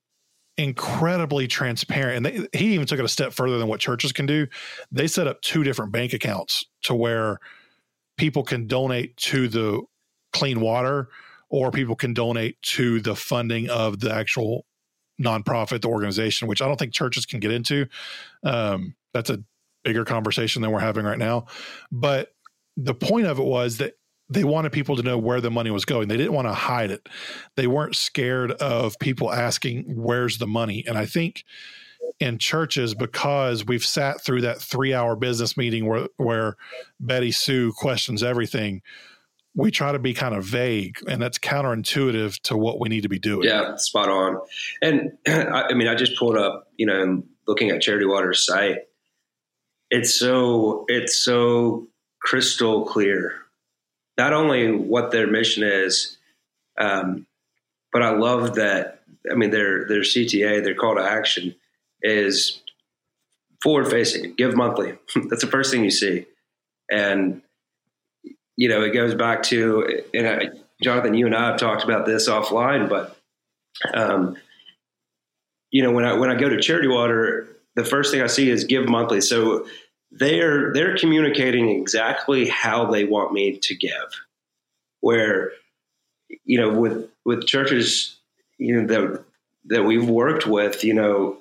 incredibly 0.56 1.46
transparent. 1.46 2.16
And 2.16 2.26
they, 2.26 2.58
he 2.58 2.74
even 2.74 2.86
took 2.86 2.98
it 2.98 3.04
a 3.04 3.08
step 3.08 3.32
further 3.32 3.58
than 3.58 3.68
what 3.68 3.80
churches 3.80 4.12
can 4.12 4.26
do. 4.26 4.46
They 4.90 5.06
set 5.06 5.28
up 5.28 5.40
two 5.40 5.62
different 5.62 5.92
bank 5.92 6.12
accounts 6.12 6.66
to 6.82 6.94
where 6.94 7.38
people 8.18 8.42
can 8.42 8.66
donate 8.66 9.16
to 9.16 9.48
the 9.48 9.80
clean 10.32 10.60
water 10.60 11.08
or 11.48 11.70
people 11.70 11.96
can 11.96 12.12
donate 12.12 12.60
to 12.60 13.00
the 13.00 13.16
funding 13.16 13.70
of 13.70 14.00
the 14.00 14.12
actual 14.12 14.66
nonprofit 15.20 15.80
the 15.80 15.88
organization 15.88 16.46
which 16.46 16.62
i 16.62 16.66
don't 16.66 16.78
think 16.78 16.92
churches 16.92 17.26
can 17.26 17.40
get 17.40 17.50
into. 17.50 17.86
Um, 18.44 18.94
that's 19.14 19.30
a 19.30 19.42
bigger 19.84 20.04
conversation 20.04 20.62
than 20.62 20.70
we're 20.70 20.80
having 20.80 21.04
right 21.04 21.18
now. 21.18 21.46
But 21.90 22.28
the 22.76 22.94
point 22.94 23.26
of 23.26 23.38
it 23.38 23.44
was 23.44 23.78
that 23.78 23.94
they 24.28 24.44
wanted 24.44 24.72
people 24.72 24.96
to 24.96 25.02
know 25.02 25.16
where 25.16 25.40
the 25.40 25.50
money 25.50 25.70
was 25.70 25.86
going. 25.86 26.08
They 26.08 26.16
didn't 26.16 26.34
want 26.34 26.46
to 26.46 26.52
hide 26.52 26.90
it. 26.90 27.08
They 27.56 27.66
weren't 27.66 27.96
scared 27.96 28.52
of 28.52 28.98
people 28.98 29.32
asking 29.32 29.84
where's 29.86 30.38
the 30.38 30.46
money? 30.46 30.84
And 30.86 30.98
i 30.98 31.06
think 31.06 31.44
in 32.20 32.38
churches 32.38 32.94
because 32.94 33.64
we've 33.64 33.84
sat 33.84 34.20
through 34.20 34.42
that 34.42 34.60
three 34.60 34.92
hour 34.92 35.14
business 35.16 35.56
meeting 35.56 35.86
where, 35.86 36.08
where 36.16 36.56
Betty 37.00 37.30
Sue 37.30 37.72
questions 37.72 38.22
everything. 38.22 38.82
We 39.54 39.70
try 39.70 39.90
to 39.92 39.98
be 39.98 40.14
kind 40.14 40.36
of 40.36 40.44
vague, 40.44 40.98
and 41.08 41.20
that's 41.20 41.38
counterintuitive 41.38 42.40
to 42.42 42.56
what 42.56 42.78
we 42.78 42.88
need 42.88 43.02
to 43.02 43.08
be 43.08 43.18
doing. 43.18 43.48
Yeah, 43.48 43.74
spot 43.76 44.08
on. 44.08 44.38
And 44.82 45.12
I, 45.26 45.72
mean, 45.74 45.88
I 45.88 45.96
just 45.96 46.16
pulled 46.16 46.36
up, 46.36 46.68
you 46.76 46.86
know, 46.86 47.22
looking 47.46 47.70
at 47.70 47.80
Charity 47.80 48.06
Water's 48.06 48.44
site. 48.46 48.78
It's 49.90 50.14
so 50.14 50.84
it's 50.88 51.16
so 51.16 51.88
crystal 52.20 52.84
clear. 52.84 53.34
Not 54.16 54.32
only 54.32 54.70
what 54.70 55.10
their 55.10 55.26
mission 55.26 55.62
is, 55.64 56.18
um, 56.78 57.26
but 57.92 58.02
I 58.02 58.10
love 58.10 58.56
that. 58.56 59.02
I 59.30 59.34
mean, 59.34 59.50
their 59.50 59.88
their 59.88 60.02
CTA, 60.02 60.62
their 60.62 60.74
call 60.74 60.94
to 60.96 61.02
action 61.02 61.54
is 62.02 62.62
forward 63.62 63.90
facing, 63.90 64.34
give 64.34 64.56
monthly. 64.56 64.94
That's 65.28 65.42
the 65.42 65.50
first 65.50 65.72
thing 65.72 65.84
you 65.84 65.90
see. 65.90 66.26
And, 66.90 67.42
you 68.56 68.68
know, 68.68 68.82
it 68.82 68.92
goes 68.92 69.14
back 69.14 69.42
to, 69.44 70.02
and 70.14 70.26
I, 70.26 70.50
Jonathan, 70.82 71.14
you 71.14 71.26
and 71.26 71.34
I 71.34 71.50
have 71.50 71.60
talked 71.60 71.84
about 71.84 72.06
this 72.06 72.28
offline, 72.28 72.88
but, 72.88 73.16
um, 73.94 74.36
you 75.70 75.82
know, 75.82 75.90
when 75.90 76.04
I, 76.04 76.14
when 76.14 76.30
I 76.30 76.34
go 76.34 76.48
to 76.48 76.60
Charity 76.60 76.88
Water, 76.88 77.48
the 77.76 77.84
first 77.84 78.12
thing 78.12 78.22
I 78.22 78.26
see 78.26 78.48
is 78.50 78.64
give 78.64 78.88
monthly. 78.88 79.20
So 79.20 79.66
they're, 80.10 80.72
they're 80.72 80.96
communicating 80.96 81.68
exactly 81.68 82.48
how 82.48 82.90
they 82.90 83.04
want 83.04 83.32
me 83.32 83.58
to 83.58 83.74
give 83.76 84.08
where, 85.00 85.52
you 86.44 86.58
know, 86.58 86.78
with, 86.78 87.08
with 87.24 87.46
churches, 87.46 88.18
you 88.58 88.82
know, 88.82 88.86
that, 88.86 89.24
that 89.66 89.84
we've 89.84 90.08
worked 90.08 90.46
with, 90.46 90.82
you 90.82 90.94
know, 90.94 91.38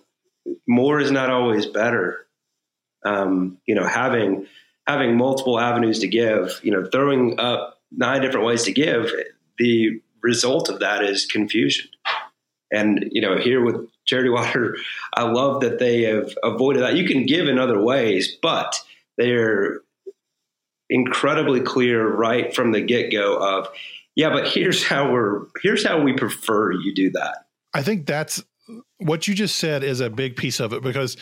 more 0.68 1.00
is 1.00 1.12
not 1.12 1.30
always 1.30 1.66
better. 1.66 2.28
Um, 3.06 3.60
you 3.66 3.76
know, 3.76 3.88
having 3.88 4.48
having 4.86 5.18
multiple 5.18 5.60
avenues 5.60 6.00
to 6.00 6.08
give, 6.08 6.60
you 6.64 6.72
know, 6.72 6.88
throwing 6.92 7.40
up 7.40 7.80
nine 7.92 8.22
different 8.22 8.46
ways 8.46 8.64
to 8.64 8.72
give, 8.72 9.12
the 9.58 10.02
result 10.22 10.70
of 10.70 10.80
that 10.80 11.04
is 11.04 11.26
confusion. 11.26 11.90
And 12.72 13.10
you 13.12 13.22
know, 13.22 13.38
here 13.38 13.64
with 13.64 13.88
Charity 14.06 14.30
Water, 14.30 14.78
I 15.14 15.24
love 15.24 15.62
that 15.62 15.80
they 15.80 16.04
have 16.04 16.32
avoided 16.44 16.84
that. 16.84 16.96
You 16.96 17.08
can 17.08 17.26
give 17.26 17.48
in 17.48 17.60
other 17.60 17.82
ways, 17.82 18.38
but 18.42 18.76
they're 19.18 19.82
incredibly 20.90 21.62
clear 21.62 22.08
right 22.08 22.54
from 22.54 22.72
the 22.72 22.82
get 22.82 23.12
go 23.12 23.38
of 23.38 23.68
Yeah, 24.16 24.30
but 24.30 24.48
here's 24.48 24.86
how 24.86 25.12
we're 25.12 25.46
here's 25.62 25.86
how 25.86 26.02
we 26.02 26.14
prefer 26.14 26.72
you 26.72 26.94
do 26.94 27.12
that. 27.12 27.46
I 27.74 27.84
think 27.84 28.06
that's 28.06 28.44
what 29.00 29.28
you 29.28 29.36
just 29.36 29.58
said 29.58 29.84
is 29.84 30.00
a 30.00 30.10
big 30.10 30.36
piece 30.36 30.60
of 30.60 30.74
it 30.74 30.82
because 30.82 31.18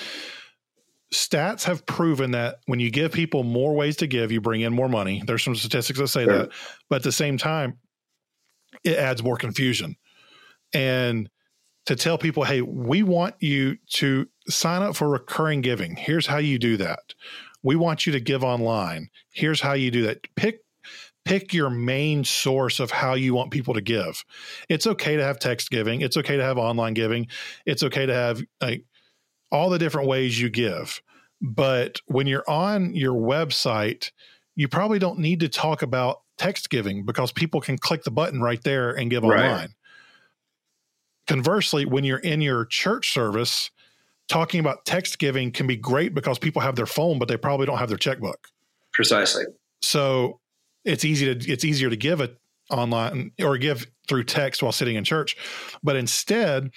stats 1.13 1.63
have 1.63 1.85
proven 1.85 2.31
that 2.31 2.59
when 2.65 2.79
you 2.79 2.89
give 2.89 3.11
people 3.11 3.43
more 3.43 3.73
ways 3.73 3.95
to 3.97 4.07
give, 4.07 4.31
you 4.31 4.41
bring 4.41 4.61
in 4.61 4.73
more 4.73 4.89
money. 4.89 5.23
There's 5.25 5.43
some 5.43 5.55
statistics 5.55 5.99
that 5.99 6.07
say 6.07 6.23
sure. 6.25 6.37
that, 6.37 6.49
but 6.89 6.97
at 6.97 7.03
the 7.03 7.11
same 7.11 7.37
time, 7.37 7.77
it 8.83 8.97
adds 8.97 9.23
more 9.23 9.37
confusion. 9.37 9.95
And 10.73 11.29
to 11.85 11.95
tell 11.95 12.17
people, 12.17 12.43
hey, 12.43 12.61
we 12.61 13.03
want 13.03 13.35
you 13.39 13.77
to 13.93 14.27
sign 14.47 14.81
up 14.81 14.95
for 14.95 15.09
recurring 15.09 15.61
giving. 15.61 15.95
Here's 15.95 16.27
how 16.27 16.37
you 16.37 16.57
do 16.57 16.77
that. 16.77 17.13
We 17.63 17.75
want 17.75 18.05
you 18.05 18.11
to 18.13 18.19
give 18.19 18.43
online. 18.43 19.09
Here's 19.31 19.61
how 19.61 19.73
you 19.73 19.91
do 19.91 20.03
that. 20.03 20.19
Pick 20.35 20.64
pick 21.25 21.53
your 21.53 21.69
main 21.69 22.23
source 22.23 22.79
of 22.79 22.91
how 22.91 23.15
you 23.15 23.33
want 23.33 23.51
people 23.51 23.73
to 23.73 23.81
give. 23.81 24.23
It's 24.69 24.87
okay 24.87 25.17
to 25.17 25.23
have 25.23 25.39
text 25.39 25.71
giving. 25.71 26.01
It's 26.01 26.17
okay 26.17 26.37
to 26.37 26.43
have 26.43 26.57
online 26.57 26.93
giving. 26.93 27.27
It's 27.65 27.83
okay 27.83 28.05
to 28.05 28.13
have 28.13 28.41
like 28.61 28.85
all 29.51 29.69
the 29.69 29.79
different 29.79 30.07
ways 30.07 30.39
you 30.39 30.49
give. 30.49 31.01
But 31.41 31.99
when 32.05 32.27
you're 32.27 32.49
on 32.49 32.95
your 32.95 33.13
website, 33.13 34.11
you 34.55 34.67
probably 34.67 34.99
don't 34.99 35.19
need 35.19 35.41
to 35.41 35.49
talk 35.49 35.81
about 35.81 36.21
text 36.37 36.69
giving 36.69 37.05
because 37.05 37.31
people 37.31 37.59
can 37.59 37.77
click 37.77 38.03
the 38.03 38.11
button 38.11 38.41
right 38.41 38.61
there 38.63 38.91
and 38.91 39.09
give 39.09 39.23
right. 39.23 39.45
online. 39.45 39.69
Conversely, 41.27 41.85
when 41.85 42.03
you're 42.03 42.19
in 42.19 42.39
your 42.39 42.65
church 42.65 43.11
service, 43.11 43.71
talking 44.27 44.59
about 44.59 44.85
text 44.85 45.17
giving 45.17 45.51
can 45.51 45.65
be 45.65 45.75
great 45.75 46.13
because 46.13 46.37
people 46.37 46.61
have 46.61 46.75
their 46.75 46.85
phone, 46.85 47.17
but 47.17 47.27
they 47.27 47.37
probably 47.37 47.65
don't 47.65 47.79
have 47.79 47.89
their 47.89 47.97
checkbook. 47.97 48.47
Precisely. 48.93 49.45
So 49.81 50.39
it's 50.85 51.03
easy 51.03 51.33
to 51.33 51.51
it's 51.51 51.65
easier 51.65 51.89
to 51.89 51.97
give 51.97 52.21
it 52.21 52.37
online 52.69 53.31
or 53.41 53.57
give 53.57 53.87
through 54.07 54.23
text 54.23 54.63
while 54.63 54.71
sitting 54.71 54.95
in 54.95 55.03
church. 55.03 55.35
But 55.83 55.95
instead, 55.95 56.71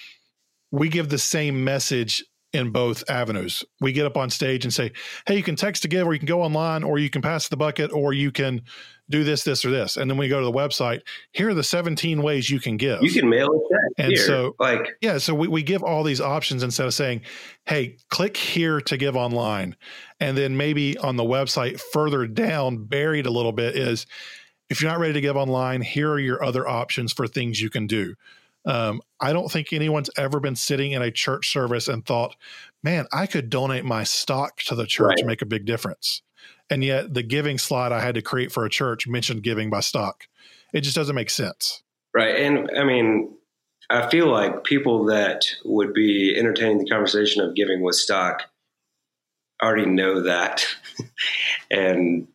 we 0.71 0.89
give 0.89 1.09
the 1.09 1.17
same 1.17 1.63
message 1.63 2.23
in 2.51 2.71
both 2.71 3.03
avenues. 3.09 3.63
We 3.79 3.91
get 3.91 4.05
up 4.07 4.17
on 4.17 4.29
stage 4.29 4.65
and 4.65 4.73
say, 4.73 4.91
"Hey, 5.27 5.37
you 5.37 5.43
can 5.43 5.55
text 5.55 5.83
to 5.83 5.87
give, 5.87 6.07
or 6.07 6.13
you 6.13 6.19
can 6.19 6.27
go 6.27 6.41
online, 6.41 6.83
or 6.83 6.97
you 6.97 7.09
can 7.09 7.21
pass 7.21 7.47
the 7.47 7.57
bucket, 7.57 7.91
or 7.91 8.11
you 8.13 8.31
can 8.31 8.63
do 9.09 9.23
this, 9.23 9.43
this, 9.43 9.65
or 9.65 9.71
this." 9.71 9.97
And 9.97 10.09
then 10.09 10.17
we 10.17 10.27
go 10.27 10.39
to 10.39 10.45
the 10.45 10.51
website. 10.51 11.01
Here 11.31 11.49
are 11.49 11.53
the 11.53 11.63
seventeen 11.63 12.21
ways 12.21 12.49
you 12.49 12.59
can 12.59 12.77
give. 12.77 13.01
You 13.01 13.11
can 13.11 13.29
mail 13.29 13.47
a. 13.47 13.69
And 13.97 14.13
here. 14.13 14.25
so, 14.25 14.55
like, 14.59 14.87
yeah, 15.01 15.17
so 15.17 15.33
we, 15.33 15.47
we 15.49 15.61
give 15.61 15.83
all 15.83 16.03
these 16.03 16.21
options 16.21 16.63
instead 16.63 16.85
of 16.87 16.93
saying, 16.93 17.21
"Hey, 17.65 17.97
click 18.09 18.37
here 18.37 18.79
to 18.81 18.97
give 18.97 19.15
online," 19.15 19.75
and 20.19 20.37
then 20.37 20.55
maybe 20.55 20.97
on 20.97 21.17
the 21.17 21.23
website 21.23 21.81
further 21.91 22.27
down, 22.27 22.85
buried 22.85 23.25
a 23.25 23.31
little 23.31 23.51
bit, 23.51 23.75
is 23.75 24.05
if 24.69 24.81
you're 24.81 24.91
not 24.91 24.99
ready 24.99 25.13
to 25.13 25.21
give 25.21 25.35
online, 25.35 25.81
here 25.81 26.11
are 26.11 26.19
your 26.19 26.43
other 26.43 26.67
options 26.67 27.11
for 27.11 27.27
things 27.27 27.59
you 27.59 27.69
can 27.69 27.87
do. 27.87 28.15
Um, 28.65 29.01
I 29.19 29.33
don't 29.33 29.51
think 29.51 29.73
anyone's 29.73 30.09
ever 30.17 30.39
been 30.39 30.55
sitting 30.55 30.91
in 30.91 31.01
a 31.01 31.11
church 31.11 31.51
service 31.51 31.87
and 31.87 32.05
thought, 32.05 32.35
man, 32.83 33.05
I 33.11 33.25
could 33.25 33.49
donate 33.49 33.85
my 33.85 34.03
stock 34.03 34.57
to 34.67 34.75
the 34.75 34.85
church 34.85 35.07
right. 35.07 35.17
and 35.17 35.27
make 35.27 35.41
a 35.41 35.45
big 35.45 35.65
difference. 35.65 36.21
And 36.69 36.83
yet 36.83 37.13
the 37.13 37.23
giving 37.23 37.57
slide 37.57 37.91
I 37.91 37.99
had 37.99 38.15
to 38.15 38.21
create 38.21 38.51
for 38.51 38.65
a 38.65 38.69
church 38.69 39.07
mentioned 39.07 39.43
giving 39.43 39.69
by 39.69 39.79
stock. 39.79 40.27
It 40.73 40.81
just 40.81 40.95
doesn't 40.95 41.15
make 41.15 41.29
sense. 41.29 41.81
Right. 42.13 42.35
And 42.35 42.69
I 42.77 42.83
mean, 42.83 43.35
I 43.89 44.09
feel 44.09 44.27
like 44.27 44.63
people 44.63 45.05
that 45.05 45.45
would 45.65 45.93
be 45.93 46.35
entertaining 46.37 46.77
the 46.77 46.89
conversation 46.89 47.43
of 47.43 47.55
giving 47.55 47.81
with 47.81 47.95
stock 47.95 48.43
already 49.61 49.87
know 49.87 50.21
that. 50.21 50.65
and, 51.71 52.27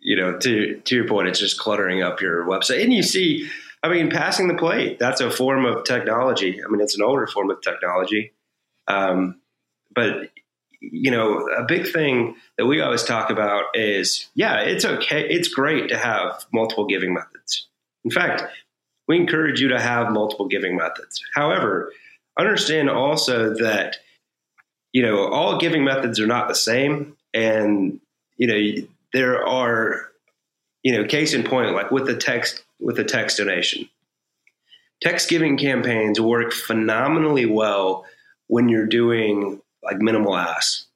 you 0.00 0.16
know, 0.16 0.36
to, 0.38 0.80
to 0.80 0.94
your 0.94 1.06
point, 1.06 1.28
it's 1.28 1.38
just 1.38 1.58
cluttering 1.58 2.02
up 2.02 2.20
your 2.20 2.44
website. 2.44 2.82
And 2.82 2.92
you 2.92 3.02
see, 3.02 3.48
I 3.82 3.88
mean, 3.88 4.10
passing 4.10 4.48
the 4.48 4.54
plate, 4.54 4.98
that's 4.98 5.20
a 5.20 5.30
form 5.30 5.64
of 5.64 5.84
technology. 5.84 6.60
I 6.62 6.70
mean, 6.70 6.80
it's 6.80 6.96
an 6.96 7.02
older 7.02 7.26
form 7.26 7.50
of 7.50 7.60
technology. 7.62 8.32
Um, 8.88 9.40
but, 9.94 10.30
you 10.92 11.10
know, 11.10 11.46
a 11.56 11.64
big 11.64 11.90
thing 11.90 12.36
that 12.58 12.66
we 12.66 12.80
always 12.80 13.02
talk 13.02 13.30
about 13.30 13.64
is 13.74 14.28
yeah, 14.34 14.60
it's 14.60 14.84
okay. 14.84 15.28
It's 15.28 15.48
great 15.48 15.88
to 15.88 15.98
have 15.98 16.46
multiple 16.52 16.86
giving 16.86 17.14
methods. 17.14 17.68
In 18.04 18.10
fact, 18.10 18.42
we 19.08 19.16
encourage 19.16 19.60
you 19.60 19.68
to 19.68 19.80
have 19.80 20.10
multiple 20.10 20.46
giving 20.46 20.76
methods. 20.76 21.22
However, 21.34 21.92
understand 22.38 22.90
also 22.90 23.54
that, 23.54 23.96
you 24.92 25.02
know, 25.02 25.28
all 25.28 25.58
giving 25.58 25.84
methods 25.84 26.20
are 26.20 26.26
not 26.26 26.48
the 26.48 26.54
same. 26.54 27.16
And, 27.32 28.00
you 28.36 28.46
know, 28.46 28.86
there 29.12 29.46
are, 29.46 30.10
you 30.82 30.92
know, 30.92 31.06
case 31.06 31.34
in 31.34 31.44
point, 31.44 31.74
like 31.74 31.90
with 31.90 32.06
the 32.06 32.16
text 32.16 32.62
with 32.80 32.96
the 32.96 33.04
text 33.04 33.38
donation. 33.38 33.88
Text 35.02 35.28
giving 35.28 35.56
campaigns 35.56 36.20
work 36.20 36.52
phenomenally 36.52 37.46
well 37.46 38.06
when 38.46 38.68
you're 38.68 38.86
doing 38.86 39.60
like 39.84 39.98
minimal 39.98 40.36
asks. 40.36 40.86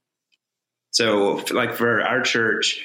So, 0.90 1.44
like 1.51 1.74
for 1.74 2.03
our 2.03 2.22
church, 2.22 2.83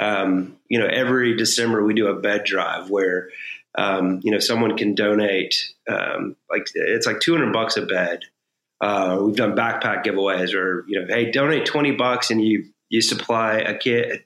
um, 0.00 0.56
you 0.68 0.78
know, 0.78 0.86
every 0.86 1.36
December 1.36 1.84
we 1.84 1.94
do 1.94 2.08
a 2.08 2.20
bed 2.20 2.44
drive 2.44 2.90
where, 2.90 3.30
um, 3.76 4.20
you 4.22 4.30
know, 4.30 4.38
someone 4.38 4.76
can 4.76 4.94
donate 4.94 5.54
um, 5.88 6.36
like 6.50 6.66
it's 6.74 7.06
like 7.06 7.20
200 7.20 7.52
bucks 7.52 7.76
a 7.76 7.86
bed. 7.86 8.20
Uh, 8.80 9.18
we've 9.22 9.36
done 9.36 9.56
backpack 9.56 10.04
giveaways 10.04 10.52
or, 10.52 10.84
you 10.88 11.00
know, 11.00 11.06
hey, 11.08 11.30
donate 11.30 11.64
20 11.64 11.92
bucks 11.92 12.30
and 12.30 12.44
you 12.44 12.66
you 12.90 13.00
supply 13.00 13.54
a 13.54 13.76
kid 13.76 14.24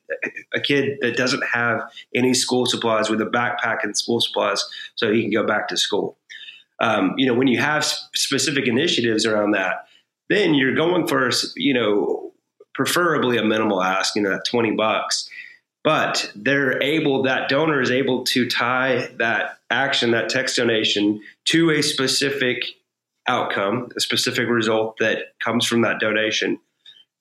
a 0.55 0.61
kid 0.61 0.99
that 1.01 1.17
doesn't 1.17 1.45
have 1.53 1.83
any 2.14 2.35
school 2.35 2.67
supplies 2.67 3.09
with 3.09 3.21
a 3.21 3.27
backpack 3.27 3.79
and 3.83 3.97
school 3.97 4.21
supplies 4.21 4.64
so 4.95 5.12
he 5.12 5.23
can 5.23 5.31
go 5.31 5.47
back 5.47 5.69
to 5.69 5.77
school. 5.77 6.19
Um, 6.81 7.14
you 7.17 7.27
know, 7.27 7.35
when 7.35 7.49
you 7.49 7.59
have 7.59 7.85
specific 7.85 8.67
initiatives 8.67 9.27
around 9.27 9.53
that, 9.53 9.88
then 10.29 10.55
you're 10.55 10.75
going 10.75 11.07
for 11.07 11.31
you 11.57 11.75
know 11.75 12.33
preferably 12.75 13.38
a 13.38 13.45
minimal 13.45 13.83
ask, 13.83 14.14
you 14.14 14.23
know, 14.23 14.31
that 14.31 14.45
twenty 14.49 14.71
bucks. 14.71 15.29
But 15.85 16.31
they're 16.35 16.83
able 16.83 17.23
that 17.23 17.49
donor 17.49 17.81
is 17.81 17.91
able 17.91 18.25
to 18.25 18.49
tie 18.49 19.09
that 19.19 19.59
action, 19.71 20.11
that 20.11 20.29
text 20.29 20.57
donation, 20.57 21.23
to 21.47 21.71
a 21.71 21.83
specific 21.83 22.64
outcome, 23.27 23.88
a 23.97 24.01
specific 24.01 24.49
result 24.49 24.97
that 24.99 25.35
comes 25.43 25.67
from 25.67 25.83
that 25.83 26.01
donation. 26.01 26.59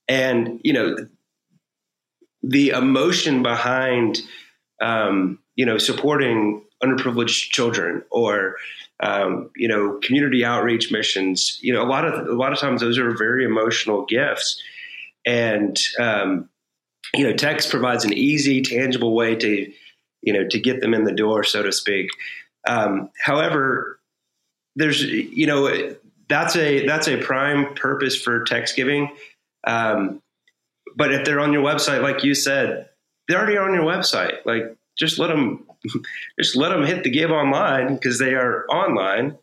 And 0.07 0.59
you 0.63 0.73
know 0.73 0.95
the 2.43 2.69
emotion 2.69 3.43
behind 3.43 4.21
um, 4.81 5.39
you 5.55 5.65
know 5.65 5.77
supporting 5.77 6.63
underprivileged 6.83 7.49
children 7.49 8.03
or 8.11 8.55
um, 9.01 9.49
you 9.55 9.67
know 9.67 9.99
community 10.03 10.43
outreach 10.43 10.91
missions. 10.91 11.59
You 11.61 11.73
know 11.73 11.83
a 11.83 11.89
lot 11.89 12.05
of 12.05 12.27
a 12.27 12.33
lot 12.33 12.53
of 12.53 12.59
times 12.59 12.81
those 12.81 12.97
are 12.97 13.11
very 13.15 13.45
emotional 13.45 14.05
gifts. 14.05 14.61
And 15.25 15.77
um, 15.99 16.49
you 17.13 17.23
know 17.23 17.33
text 17.33 17.69
provides 17.69 18.05
an 18.05 18.13
easy 18.13 18.61
tangible 18.61 19.13
way 19.13 19.35
to 19.35 19.71
you 20.21 20.33
know 20.33 20.47
to 20.47 20.59
get 20.59 20.81
them 20.81 20.93
in 20.93 21.03
the 21.03 21.13
door 21.13 21.43
so 21.43 21.63
to 21.63 21.71
speak. 21.71 22.09
Um, 22.67 23.09
however 23.19 23.99
there's 24.75 25.01
you 25.03 25.47
know 25.47 25.95
that's 26.29 26.55
a 26.55 26.85
that's 26.85 27.07
a 27.07 27.17
prime 27.17 27.73
purpose 27.75 28.15
for 28.15 28.43
text 28.43 28.75
giving. 28.75 29.15
Um, 29.65 30.21
but 30.95 31.13
if 31.13 31.25
they're 31.25 31.39
on 31.39 31.53
your 31.53 31.63
website, 31.63 32.01
like 32.01 32.23
you 32.23 32.33
said, 32.33 32.89
they're 33.27 33.37
already 33.37 33.57
on 33.57 33.73
your 33.73 33.83
website. 33.83 34.45
Like 34.45 34.75
just 34.97 35.19
let 35.19 35.27
them, 35.27 35.65
just 36.39 36.55
let 36.55 36.69
them 36.69 36.85
hit 36.85 37.03
the 37.03 37.09
give 37.09 37.31
online 37.31 37.95
because 37.95 38.19
they 38.19 38.33
are 38.33 38.65
online. 38.69 39.37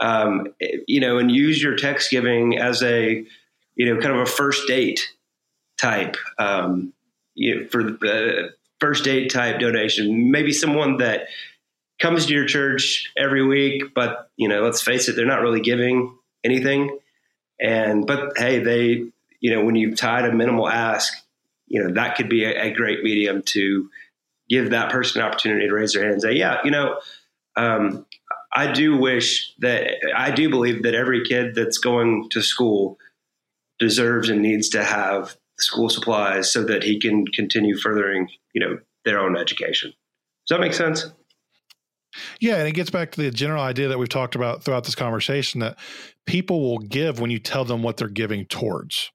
Um, 0.00 0.54
you 0.88 1.00
know, 1.00 1.18
and 1.18 1.30
use 1.30 1.62
your 1.62 1.76
text 1.76 2.10
giving 2.10 2.56
as 2.56 2.82
a, 2.82 3.24
you 3.74 3.86
know, 3.86 4.00
kind 4.00 4.14
of 4.14 4.22
a 4.22 4.26
first 4.26 4.66
date 4.66 5.00
type, 5.78 6.16
um, 6.38 6.94
you 7.34 7.54
know, 7.54 7.66
for 7.68 7.82
the 7.82 8.54
first 8.80 9.04
date 9.04 9.30
type 9.30 9.60
donation. 9.60 10.30
Maybe 10.30 10.52
someone 10.52 10.96
that 10.98 11.26
comes 12.00 12.26
to 12.26 12.34
your 12.34 12.46
church 12.46 13.12
every 13.16 13.46
week, 13.46 13.94
but 13.94 14.30
you 14.36 14.48
know, 14.48 14.62
let's 14.62 14.80
face 14.80 15.08
it, 15.08 15.16
they're 15.16 15.26
not 15.26 15.42
really 15.42 15.60
giving 15.60 16.16
anything. 16.42 16.98
And 17.60 18.06
but 18.06 18.38
hey, 18.38 18.60
they 18.60 19.04
you 19.40 19.54
know, 19.54 19.64
when 19.64 19.74
you've 19.74 19.96
tied 19.96 20.24
a 20.24 20.32
minimal 20.32 20.68
ask, 20.68 21.12
you 21.66 21.82
know, 21.82 21.94
that 21.94 22.16
could 22.16 22.28
be 22.28 22.44
a, 22.44 22.64
a 22.64 22.70
great 22.70 23.02
medium 23.02 23.42
to 23.42 23.90
give 24.50 24.70
that 24.70 24.90
person 24.90 25.22
an 25.22 25.28
opportunity 25.28 25.66
to 25.66 25.72
raise 25.72 25.94
their 25.94 26.02
hand 26.02 26.14
and 26.14 26.22
say, 26.22 26.32
yeah, 26.32 26.58
you 26.64 26.70
know, 26.70 26.98
um, 27.56 28.04
I 28.52 28.72
do 28.72 28.96
wish 28.96 29.54
that 29.60 29.88
I 30.14 30.30
do 30.32 30.50
believe 30.50 30.82
that 30.82 30.94
every 30.94 31.24
kid 31.24 31.54
that's 31.54 31.78
going 31.78 32.28
to 32.30 32.42
school 32.42 32.98
deserves 33.78 34.28
and 34.28 34.42
needs 34.42 34.68
to 34.70 34.84
have 34.84 35.36
school 35.58 35.88
supplies 35.88 36.52
so 36.52 36.64
that 36.64 36.82
he 36.82 36.98
can 36.98 37.26
continue 37.28 37.76
furthering, 37.78 38.28
you 38.52 38.60
know, 38.60 38.78
their 39.04 39.20
own 39.20 39.36
education. 39.36 39.92
Does 40.46 40.56
that 40.56 40.60
make 40.60 40.74
sense? 40.74 41.06
Yeah, 42.40 42.56
and 42.56 42.66
it 42.66 42.72
gets 42.72 42.90
back 42.90 43.12
to 43.12 43.22
the 43.22 43.30
general 43.30 43.62
idea 43.62 43.88
that 43.88 43.98
we've 43.98 44.08
talked 44.08 44.34
about 44.34 44.64
throughout 44.64 44.84
this 44.84 44.96
conversation 44.96 45.60
that 45.60 45.78
people 46.26 46.60
will 46.60 46.78
give 46.78 47.20
when 47.20 47.30
you 47.30 47.38
tell 47.38 47.64
them 47.64 47.84
what 47.84 47.98
they're 47.98 48.08
giving 48.08 48.46
towards 48.46 49.12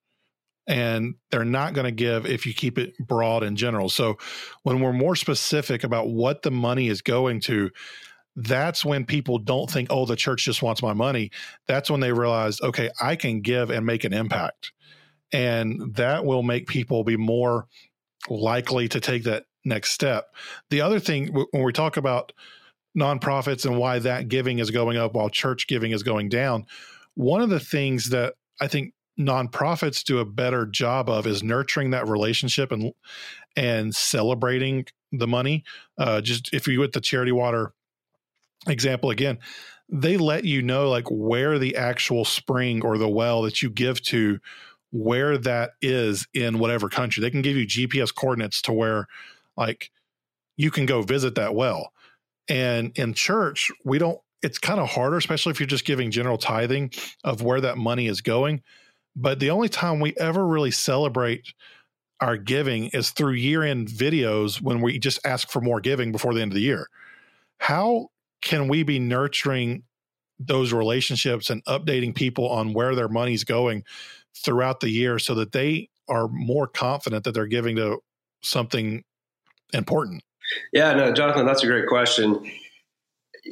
and 0.68 1.16
they're 1.32 1.46
not 1.46 1.74
going 1.74 1.86
to 1.86 1.92
give 1.92 2.26
if 2.26 2.46
you 2.46 2.54
keep 2.54 2.78
it 2.78 2.98
broad 2.98 3.44
and 3.44 3.58
general. 3.58 3.90
So 3.90 4.18
when 4.64 4.80
we're 4.80 4.94
more 4.94 5.16
specific 5.16 5.84
about 5.84 6.10
what 6.10 6.42
the 6.42 6.52
money 6.52 6.88
is 6.88 7.02
going 7.02 7.42
to, 7.42 7.70
that's 8.36 8.84
when 8.84 9.06
people 9.06 9.38
don't 9.38 9.70
think, 9.70 9.88
oh, 9.92 10.06
the 10.06 10.16
church 10.16 10.44
just 10.44 10.62
wants 10.62 10.82
my 10.82 10.94
money. 10.94 11.32
That's 11.68 11.90
when 11.90 12.02
they 12.02 12.12
realize, 12.12 12.60
okay, 12.62 12.90
I 13.00 13.16
can 13.16 13.42
give 13.42 13.70
and 13.70 13.86
make 13.86 14.04
an 14.04 14.14
impact. 14.14 14.74
And 15.32 15.96
that 15.96 16.26
will 16.26 16.44
make 16.44 16.68
people 16.68 17.04
be 17.04 17.18
more 17.18 17.68
likely 18.30 18.88
to 18.90 19.00
take 19.00 19.24
that 19.24 19.46
next 19.64 19.92
step. 19.92 20.26
The 20.70 20.82
other 20.82 21.00
thing, 21.00 21.34
when 21.52 21.64
we 21.64 21.72
talk 21.74 21.98
about 21.98 22.34
nonprofits 22.98 23.66
and 23.66 23.78
why 23.78 24.00
that 24.00 24.30
giving 24.30 24.60
is 24.60 24.72
going 24.72 24.98
up 24.98 25.14
while 25.14 25.30
church 25.30 25.68
giving 25.68 25.92
is 25.92 26.04
going 26.04 26.30
down, 26.30 26.66
one 27.14 27.42
of 27.42 27.50
the 27.50 27.60
things 27.60 28.10
that 28.10 28.34
I 28.60 28.68
think 28.68 28.94
nonprofits 29.20 30.04
do 30.04 30.20
a 30.20 30.26
better 30.26 30.66
job 30.66 31.10
of 31.10 31.26
is 31.26 31.44
nurturing 31.44 31.92
that 31.92 32.08
relationship 32.08 32.72
and 32.72 32.94
and 33.56 33.96
celebrating 33.96 34.86
the 35.12 35.28
money. 35.28 35.64
Uh, 35.98 36.22
just 36.22 36.54
if 36.54 36.68
you 36.68 36.80
with 36.80 36.92
the 36.92 37.02
charity 37.02 37.32
water 37.32 37.74
example 38.68 39.10
again, 39.10 39.40
they 39.90 40.18
let 40.18 40.44
you 40.44 40.62
know 40.62 40.90
like 40.90 41.10
where 41.10 41.58
the 41.60 41.76
actual 41.76 42.26
spring 42.26 42.84
or 42.84 42.98
the 42.98 43.10
well 43.10 43.44
that 43.44 43.62
you 43.62 43.70
give 43.70 44.02
to 44.02 44.40
where 44.92 45.38
that 45.38 45.72
is 45.82 46.28
in 46.34 46.60
whatever 46.60 46.90
country. 46.90 47.22
They 47.22 47.32
can 47.32 47.42
give 47.42 47.56
you 47.56 47.66
GPS 47.66 48.14
coordinates 48.14 48.62
to 48.64 48.74
where 48.74 49.08
like 49.56 49.92
you 50.58 50.72
can 50.72 50.86
go 50.86 51.02
visit 51.02 51.36
that 51.36 51.56
well. 51.56 51.92
And 52.48 52.92
in 52.98 53.14
church, 53.14 53.72
we 53.84 53.98
don't 53.98 54.20
it's 54.42 54.60
kind 54.60 54.80
of 54.80 54.90
harder, 54.90 55.18
especially 55.18 55.52
if 55.52 55.60
you're 55.60 55.68
just 55.68 55.86
giving 55.86 56.12
general 56.12 56.38
tithing 56.38 56.92
of 57.24 57.42
where 57.42 57.62
that 57.62 57.78
money 57.78 58.08
is 58.08 58.22
going. 58.22 58.62
But 59.16 59.40
the 59.40 59.50
only 59.50 59.70
time 59.70 60.00
we 60.00 60.14
ever 60.18 60.46
really 60.46 60.72
celebrate 60.72 61.54
our 62.20 62.38
giving 62.38 62.88
is 62.88 63.12
through 63.12 63.34
year 63.34 63.64
end 63.64 63.88
videos 63.88 64.62
when 64.62 64.82
we 64.82 65.00
just 65.00 65.20
ask 65.26 65.50
for 65.50 65.62
more 65.62 65.82
giving 65.82 66.12
before 66.12 66.34
the 66.34 66.42
end 66.42 66.52
of 66.52 66.56
the 66.56 66.62
year. 66.62 66.88
How 67.60 68.10
can 68.42 68.68
we 68.68 68.84
be 68.84 69.00
nurturing 69.00 69.84
those 70.40 70.74
relationships 70.74 71.50
and 71.50 71.64
updating 71.66 72.14
people 72.14 72.50
on 72.50 72.74
where 72.74 72.96
their 72.96 73.08
money's 73.08 73.44
going 73.44 73.84
throughout 74.36 74.82
the 74.82 74.90
year 74.90 75.18
so 75.18 75.34
that 75.36 75.52
they 75.52 75.90
are 76.08 76.28
more 76.28 76.68
confident 76.68 77.24
that 77.24 77.34
they're 77.34 77.48
giving 77.48 77.76
to 77.78 78.00
something 78.44 79.04
important? 79.74 80.24
Yeah, 80.74 80.94
no, 80.94 81.12
Jonathan, 81.12 81.46
that's 81.46 81.64
a 81.64 81.68
great 81.68 81.88
question. 81.88 82.52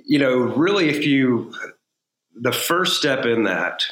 You 0.05 0.19
know, 0.19 0.35
really, 0.35 0.89
if 0.89 1.05
you, 1.05 1.53
the 2.35 2.51
first 2.51 2.97
step 2.97 3.25
in 3.25 3.43
that 3.43 3.85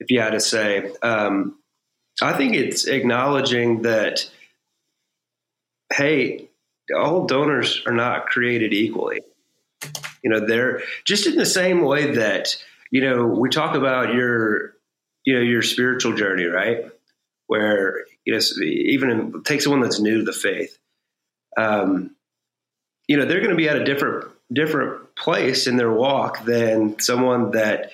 if 0.00 0.10
you 0.10 0.20
had 0.20 0.30
to 0.30 0.40
say. 0.40 0.92
Um, 1.02 1.58
I 2.22 2.32
think 2.32 2.54
it's 2.54 2.86
acknowledging 2.86 3.82
that, 3.82 4.30
hey, 5.92 6.48
all 6.96 7.26
donors 7.26 7.82
are 7.86 7.92
not 7.92 8.26
created 8.26 8.72
equally. 8.72 9.20
You 10.22 10.30
know, 10.30 10.46
they're 10.46 10.82
just 11.04 11.26
in 11.26 11.36
the 11.36 11.46
same 11.46 11.82
way 11.82 12.14
that, 12.14 12.56
you 12.90 13.00
know, 13.02 13.26
we 13.26 13.50
talk 13.50 13.74
about 13.74 14.14
your, 14.14 14.74
you 15.24 15.34
know, 15.34 15.40
your 15.40 15.62
spiritual 15.62 16.14
journey, 16.14 16.44
right? 16.44 16.86
Where, 17.48 18.04
you 18.24 18.34
know, 18.34 18.40
even 18.62 19.10
in, 19.10 19.42
take 19.44 19.60
someone 19.60 19.82
that's 19.82 20.00
new 20.00 20.18
to 20.18 20.24
the 20.24 20.32
faith, 20.32 20.78
um, 21.56 22.16
you 23.06 23.16
know, 23.16 23.24
they're 23.24 23.40
going 23.40 23.50
to 23.50 23.56
be 23.56 23.68
at 23.68 23.76
a 23.76 23.84
different, 23.84 24.28
different 24.52 25.14
place 25.16 25.66
in 25.66 25.76
their 25.76 25.92
walk 25.92 26.44
than 26.44 26.98
someone 26.98 27.52
that, 27.52 27.90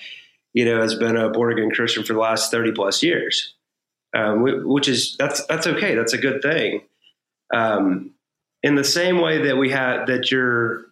you 0.53 0.65
know, 0.65 0.81
has 0.81 0.95
been 0.95 1.17
a 1.17 1.29
born 1.29 1.53
again 1.53 1.71
Christian 1.71 2.03
for 2.03 2.13
the 2.13 2.19
last 2.19 2.51
30 2.51 2.73
plus 2.73 3.03
years, 3.03 3.53
um, 4.15 4.43
which 4.65 4.87
is, 4.87 5.15
that's, 5.17 5.45
that's 5.47 5.67
okay. 5.67 5.95
That's 5.95 6.13
a 6.13 6.17
good 6.17 6.41
thing. 6.41 6.81
Um, 7.53 8.11
in 8.61 8.75
the 8.75 8.83
same 8.83 9.19
way 9.19 9.47
that 9.47 9.57
we 9.57 9.69
had, 9.69 10.05
that 10.05 10.31
you're, 10.31 10.85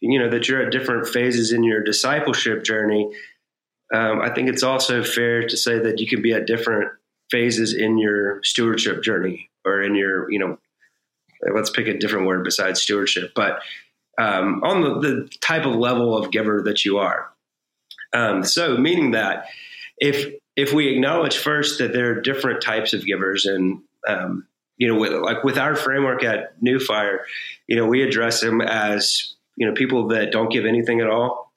you 0.00 0.18
know, 0.18 0.30
that 0.30 0.48
you're 0.48 0.62
at 0.62 0.72
different 0.72 1.06
phases 1.06 1.52
in 1.52 1.62
your 1.62 1.82
discipleship 1.82 2.64
journey. 2.64 3.12
Um, 3.92 4.20
I 4.20 4.32
think 4.32 4.48
it's 4.48 4.62
also 4.62 5.02
fair 5.02 5.46
to 5.46 5.56
say 5.56 5.78
that 5.78 6.00
you 6.00 6.06
can 6.06 6.22
be 6.22 6.32
at 6.32 6.46
different 6.46 6.90
phases 7.30 7.74
in 7.74 7.98
your 7.98 8.42
stewardship 8.42 9.02
journey 9.02 9.50
or 9.64 9.82
in 9.82 9.94
your, 9.94 10.30
you 10.30 10.38
know, 10.38 10.58
let's 11.54 11.70
pick 11.70 11.86
a 11.86 11.98
different 11.98 12.26
word 12.26 12.44
besides 12.44 12.80
stewardship, 12.80 13.32
but 13.34 13.60
um, 14.18 14.62
on 14.62 14.80
the, 14.82 15.00
the 15.00 15.28
type 15.40 15.64
of 15.64 15.74
level 15.74 16.16
of 16.16 16.30
giver 16.30 16.62
that 16.62 16.84
you 16.84 16.98
are. 16.98 17.30
Um, 18.12 18.44
so, 18.44 18.76
meaning 18.76 19.12
that 19.12 19.46
if 19.98 20.34
if 20.56 20.72
we 20.72 20.88
acknowledge 20.88 21.36
first 21.36 21.78
that 21.78 21.92
there 21.92 22.10
are 22.10 22.20
different 22.20 22.62
types 22.62 22.92
of 22.92 23.04
givers, 23.04 23.46
and 23.46 23.82
um, 24.06 24.46
you 24.76 24.88
know, 24.88 24.98
with, 24.98 25.12
like 25.12 25.44
with 25.44 25.58
our 25.58 25.76
framework 25.76 26.24
at 26.24 26.60
New 26.62 26.80
Fire, 26.80 27.24
you 27.66 27.76
know, 27.76 27.86
we 27.86 28.02
address 28.02 28.40
them 28.40 28.60
as 28.60 29.34
you 29.56 29.66
know 29.66 29.74
people 29.74 30.08
that 30.08 30.32
don't 30.32 30.50
give 30.50 30.66
anything 30.66 31.00
at 31.00 31.08
all, 31.08 31.52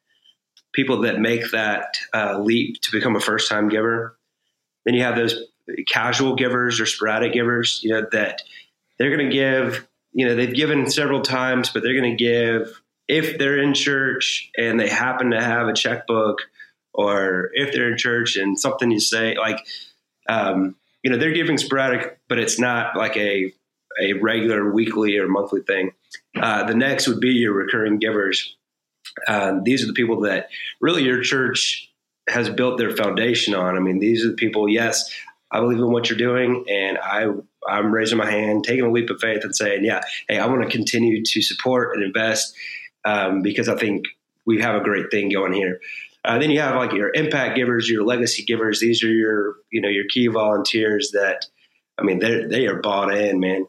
people 0.73 1.01
that 1.01 1.19
make 1.19 1.51
that 1.51 1.97
uh, 2.13 2.39
leap 2.39 2.81
to 2.81 2.91
become 2.91 3.15
a 3.15 3.21
first 3.21 3.49
time 3.49 3.69
giver. 3.69 4.17
Then 4.85 4.93
you 4.93 5.03
have 5.03 5.15
those 5.15 5.41
casual 5.87 6.35
givers 6.35 6.79
or 6.79 6.85
sporadic 6.85 7.33
givers, 7.33 7.79
you 7.83 7.91
know, 7.91 8.05
that 8.11 8.41
they're 8.99 9.15
going 9.15 9.29
to 9.29 9.33
give. 9.33 9.87
You 10.15 10.27
know, 10.27 10.35
they've 10.35 10.53
given 10.53 10.91
several 10.91 11.21
times, 11.21 11.71
but 11.71 11.81
they're 11.81 11.99
going 11.99 12.15
to 12.15 12.23
give 12.23 12.82
if 13.07 13.37
they're 13.37 13.59
in 13.59 13.73
church 13.73 14.49
and 14.57 14.79
they 14.79 14.89
happen 14.89 15.31
to 15.31 15.41
have 15.41 15.67
a 15.67 15.73
checkbook, 15.73 16.39
or 16.93 17.49
if 17.53 17.73
they're 17.73 17.91
in 17.91 17.97
church 17.97 18.35
and 18.35 18.59
something 18.59 18.91
you 18.91 18.99
say 18.99 19.35
like, 19.37 19.65
um, 20.29 20.75
you 21.03 21.11
know, 21.11 21.17
they're 21.17 21.33
giving 21.33 21.57
sporadic, 21.57 22.19
but 22.29 22.39
it's 22.39 22.59
not 22.59 22.95
like 22.95 23.17
a 23.17 23.53
a 24.01 24.13
regular 24.13 24.71
weekly 24.71 25.17
or 25.17 25.27
monthly 25.27 25.61
thing. 25.61 25.91
Uh, 26.35 26.63
the 26.63 26.73
next 26.73 27.07
would 27.07 27.19
be 27.19 27.29
your 27.29 27.53
recurring 27.53 27.99
givers. 27.99 28.55
Uh, 29.27 29.59
these 29.63 29.83
are 29.83 29.87
the 29.87 29.93
people 29.93 30.21
that 30.21 30.49
really 30.81 31.03
your 31.03 31.21
church 31.21 31.91
has 32.27 32.49
built 32.49 32.77
their 32.77 32.95
foundation 32.95 33.53
on. 33.53 33.75
I 33.75 33.79
mean, 33.79 33.99
these 33.99 34.25
are 34.25 34.29
the 34.29 34.35
people. 34.35 34.67
Yes, 34.69 35.11
I 35.51 35.59
believe 35.59 35.77
in 35.77 35.91
what 35.91 36.09
you're 36.09 36.17
doing, 36.17 36.65
and 36.69 36.97
I 36.97 37.27
I'm 37.67 37.93
raising 37.93 38.17
my 38.17 38.29
hand, 38.29 38.63
taking 38.63 38.85
a 38.85 38.91
leap 38.91 39.09
of 39.09 39.19
faith, 39.19 39.43
and 39.43 39.55
saying, 39.55 39.83
yeah, 39.83 40.01
hey, 40.27 40.39
I 40.39 40.47
want 40.47 40.63
to 40.63 40.69
continue 40.69 41.23
to 41.23 41.41
support 41.41 41.95
and 41.95 42.03
invest 42.03 42.55
um, 43.05 43.41
because 43.41 43.69
I 43.69 43.75
think 43.75 44.05
we 44.45 44.61
have 44.61 44.75
a 44.75 44.83
great 44.83 45.11
thing 45.11 45.29
going 45.29 45.53
here. 45.53 45.79
Uh, 46.25 46.39
then 46.39 46.51
you 46.51 46.61
have 46.61 46.75
like 46.75 46.93
your 46.93 47.11
impact 47.13 47.55
givers, 47.57 47.89
your 47.89 48.03
legacy 48.03 48.43
givers. 48.43 48.79
These 48.79 49.03
are 49.03 49.11
your 49.11 49.55
you 49.71 49.81
know 49.81 49.89
your 49.89 50.05
key 50.09 50.27
volunteers 50.27 51.11
that 51.11 51.45
I 51.97 52.03
mean 52.03 52.19
they 52.19 52.45
they 52.45 52.67
are 52.67 52.79
bought 52.79 53.13
in, 53.13 53.39
man. 53.39 53.67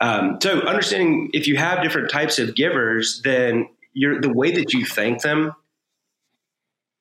Um, 0.00 0.38
so 0.40 0.60
understanding 0.60 1.30
if 1.32 1.48
you 1.48 1.56
have 1.56 1.82
different 1.82 2.10
types 2.10 2.38
of 2.38 2.54
givers, 2.54 3.20
then 3.24 3.68
your 3.94 4.20
the 4.20 4.32
way 4.32 4.52
that 4.52 4.72
you 4.72 4.84
thank 4.84 5.22
them 5.22 5.52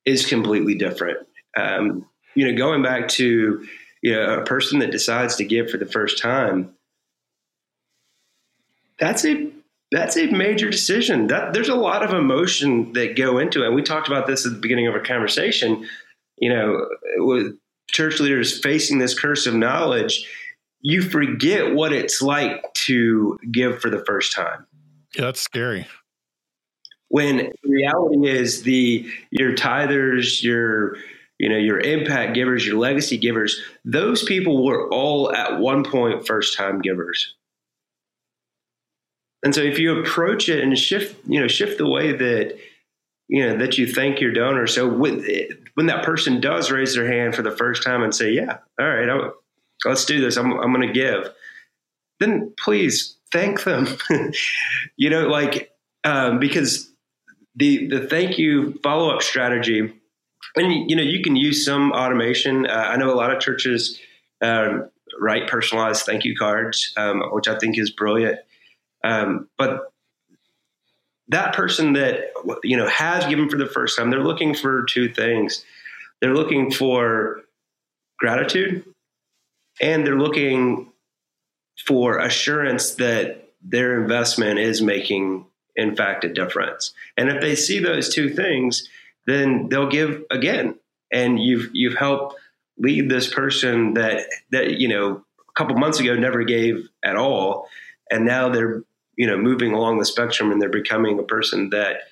is 0.03 0.25
completely 0.25 0.75
different. 0.75 1.19
Um, 1.55 2.07
you 2.33 2.47
know, 2.47 2.57
going 2.57 2.81
back 2.81 3.07
to 3.09 3.67
you 4.01 4.13
know 4.13 4.39
a 4.39 4.45
person 4.45 4.79
that 4.79 4.91
decides 4.91 5.35
to 5.35 5.45
give 5.45 5.69
for 5.69 5.77
the 5.77 5.85
first 5.85 6.19
time, 6.19 6.73
that's 8.97 9.25
a 9.25 9.51
that's 9.91 10.17
a 10.17 10.27
major 10.27 10.69
decision. 10.69 11.27
That 11.27 11.53
there's 11.53 11.69
a 11.69 11.75
lot 11.75 12.03
of 12.03 12.13
emotion 12.13 12.93
that 12.93 13.15
go 13.15 13.37
into 13.37 13.63
it. 13.63 13.67
And 13.67 13.75
we 13.75 13.81
talked 13.81 14.07
about 14.07 14.27
this 14.27 14.45
at 14.45 14.53
the 14.53 14.59
beginning 14.59 14.87
of 14.87 14.93
our 14.93 15.03
conversation. 15.03 15.87
You 16.37 16.49
know, 16.53 16.87
with 17.17 17.57
church 17.89 18.19
leaders 18.19 18.59
facing 18.59 18.99
this 18.99 19.17
curse 19.17 19.47
of 19.47 19.55
knowledge, 19.55 20.29
you 20.81 21.01
forget 21.01 21.73
what 21.73 21.93
it's 21.93 22.21
like 22.21 22.73
to 22.73 23.39
give 23.51 23.79
for 23.79 23.89
the 23.89 24.03
first 24.05 24.35
time. 24.35 24.67
Yeah, 25.15 25.25
that's 25.25 25.41
scary. 25.41 25.87
When 27.09 27.53
reality 27.63 28.27
is 28.27 28.63
the 28.63 29.09
your 29.31 29.55
tithers, 29.55 30.43
your 30.43 30.97
you 31.39 31.47
know 31.47 31.57
your 31.57 31.79
impact 31.79 32.33
givers, 32.33 32.67
your 32.67 32.77
legacy 32.77 33.17
givers, 33.17 33.61
those 33.85 34.21
people 34.23 34.65
were 34.65 34.89
all 34.89 35.33
at 35.33 35.59
one 35.59 35.85
point 35.85 36.27
first 36.27 36.57
time 36.57 36.81
givers 36.81 37.36
and 39.47 39.55
so 39.55 39.61
if 39.61 39.79
you 39.79 39.97
approach 39.97 40.49
it 40.49 40.61
and 40.61 40.77
shift, 40.77 41.15
you 41.25 41.39
know, 41.39 41.47
shift 41.47 41.77
the 41.77 41.87
way 41.87 42.11
that 42.11 42.57
you 43.29 43.47
know 43.47 43.55
that 43.55 43.77
you 43.77 43.87
thank 43.87 44.19
your 44.19 44.33
donor. 44.33 44.67
So 44.67 44.85
when 44.89 45.25
when 45.75 45.85
that 45.85 46.03
person 46.03 46.41
does 46.41 46.69
raise 46.69 46.95
their 46.95 47.09
hand 47.09 47.33
for 47.33 47.43
the 47.43 47.55
first 47.55 47.81
time 47.81 48.03
and 48.03 48.13
say, 48.13 48.33
"Yeah, 48.33 48.57
all 48.77 48.85
right, 48.85 49.07
I'll, 49.07 49.35
let's 49.85 50.03
do 50.03 50.19
this. 50.19 50.35
I'm 50.35 50.51
I'm 50.51 50.73
going 50.73 50.85
to 50.85 50.93
give," 50.93 51.29
then 52.19 52.53
please 52.59 53.15
thank 53.31 53.63
them. 53.63 53.87
you 54.97 55.09
know, 55.09 55.29
like 55.29 55.71
um, 56.03 56.39
because 56.39 56.91
the 57.55 57.87
the 57.87 58.05
thank 58.05 58.37
you 58.37 58.73
follow 58.83 59.15
up 59.15 59.23
strategy, 59.23 59.79
and 60.57 60.89
you 60.89 60.95
know 60.97 61.03
you 61.03 61.23
can 61.23 61.37
use 61.37 61.63
some 61.63 61.93
automation. 61.93 62.67
Uh, 62.67 62.89
I 62.89 62.97
know 62.97 63.13
a 63.13 63.15
lot 63.15 63.33
of 63.33 63.39
churches 63.39 63.97
uh, 64.41 64.79
write 65.21 65.47
personalized 65.47 66.05
thank 66.05 66.25
you 66.25 66.35
cards, 66.35 66.91
um, 66.97 67.23
which 67.31 67.47
I 67.47 67.57
think 67.57 67.77
is 67.77 67.89
brilliant. 67.91 68.39
Um, 69.07 69.49
but 69.57 69.91
that 71.29 71.53
person 71.53 71.93
that 71.93 72.31
you 72.63 72.77
know 72.77 72.87
has 72.87 73.25
given 73.25 73.49
for 73.49 73.57
the 73.57 73.67
first 73.67 73.97
time, 73.97 74.09
they're 74.09 74.23
looking 74.23 74.53
for 74.53 74.83
two 74.83 75.11
things. 75.13 75.63
They're 76.19 76.35
looking 76.35 76.71
for 76.71 77.41
gratitude, 78.19 78.83
and 79.81 80.05
they're 80.05 80.19
looking 80.19 80.91
for 81.85 82.19
assurance 82.19 82.95
that 82.95 83.49
their 83.61 84.01
investment 84.01 84.59
is 84.59 84.81
making, 84.81 85.45
in 85.75 85.95
fact, 85.95 86.23
a 86.23 86.33
difference. 86.33 86.93
And 87.15 87.29
if 87.29 87.41
they 87.41 87.55
see 87.55 87.79
those 87.79 88.13
two 88.13 88.29
things, 88.29 88.87
then 89.25 89.69
they'll 89.69 89.89
give 89.89 90.23
again. 90.31 90.75
And 91.11 91.39
you've 91.39 91.69
you've 91.73 91.95
helped 91.95 92.35
lead 92.77 93.09
this 93.09 93.33
person 93.33 93.93
that 93.93 94.27
that 94.51 94.79
you 94.79 94.89
know 94.89 95.23
a 95.39 95.51
couple 95.57 95.77
months 95.77 95.99
ago 95.99 96.15
never 96.15 96.43
gave 96.43 96.89
at 97.03 97.15
all, 97.15 97.69
and 98.11 98.25
now 98.25 98.49
they're 98.49 98.83
you 99.17 99.27
know 99.27 99.37
moving 99.37 99.73
along 99.73 99.99
the 99.99 100.05
spectrum 100.05 100.51
and 100.51 100.61
they're 100.61 100.69
becoming 100.69 101.19
a 101.19 101.23
person 101.23 101.69
that 101.71 102.03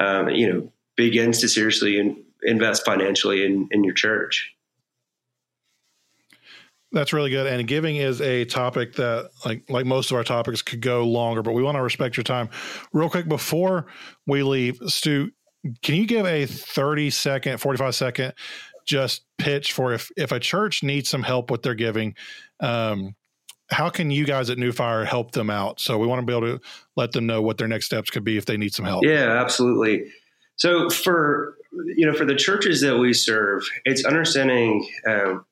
um, 0.00 0.28
you 0.28 0.52
know 0.52 0.72
begins 0.96 1.40
to 1.40 1.48
seriously 1.48 1.98
in, 1.98 2.22
invest 2.42 2.84
financially 2.84 3.44
in, 3.44 3.68
in 3.70 3.84
your 3.84 3.94
church. 3.94 4.52
That's 6.92 7.12
really 7.12 7.30
good. 7.30 7.46
And 7.46 7.66
giving 7.66 7.96
is 7.96 8.20
a 8.20 8.44
topic 8.44 8.94
that, 8.94 9.30
like 9.44 9.68
like 9.68 9.84
most 9.84 10.10
of 10.10 10.16
our 10.16 10.24
topics, 10.24 10.62
could 10.62 10.80
go 10.80 11.04
longer, 11.04 11.42
but 11.42 11.52
we 11.52 11.62
want 11.62 11.76
to 11.76 11.82
respect 11.82 12.16
your 12.16 12.24
time. 12.24 12.48
Real 12.92 13.10
quick 13.10 13.28
before 13.28 13.86
we 14.26 14.42
leave, 14.42 14.78
Stu, 14.86 15.30
can 15.82 15.96
you 15.96 16.06
give 16.06 16.26
a 16.26 16.46
30 16.46 17.10
second, 17.10 17.58
45 17.58 17.94
second 17.94 18.34
just 18.86 19.24
pitch 19.36 19.72
for 19.72 19.92
if 19.92 20.10
if 20.16 20.30
a 20.30 20.38
church 20.38 20.82
needs 20.82 21.08
some 21.08 21.24
help 21.24 21.50
with 21.50 21.62
their 21.62 21.74
giving? 21.74 22.14
Um, 22.60 23.16
how 23.70 23.90
can 23.90 24.10
you 24.10 24.24
guys 24.24 24.50
at 24.50 24.58
New 24.58 24.72
Fire 24.72 25.04
help 25.04 25.32
them 25.32 25.50
out? 25.50 25.80
So 25.80 25.98
we 25.98 26.06
want 26.06 26.20
to 26.20 26.26
be 26.26 26.36
able 26.36 26.58
to 26.58 26.64
let 26.96 27.12
them 27.12 27.26
know 27.26 27.42
what 27.42 27.58
their 27.58 27.68
next 27.68 27.86
steps 27.86 28.10
could 28.10 28.24
be 28.24 28.36
if 28.36 28.46
they 28.46 28.56
need 28.56 28.72
some 28.72 28.84
help. 28.84 29.04
Yeah, 29.04 29.40
absolutely. 29.40 30.10
So 30.56 30.88
for 30.88 31.56
you 31.96 32.06
know 32.06 32.14
for 32.14 32.24
the 32.24 32.34
churches 32.34 32.80
that 32.82 32.98
we 32.98 33.12
serve, 33.12 33.64
it's 33.84 34.04
understanding 34.04 34.88
um, 35.06 35.44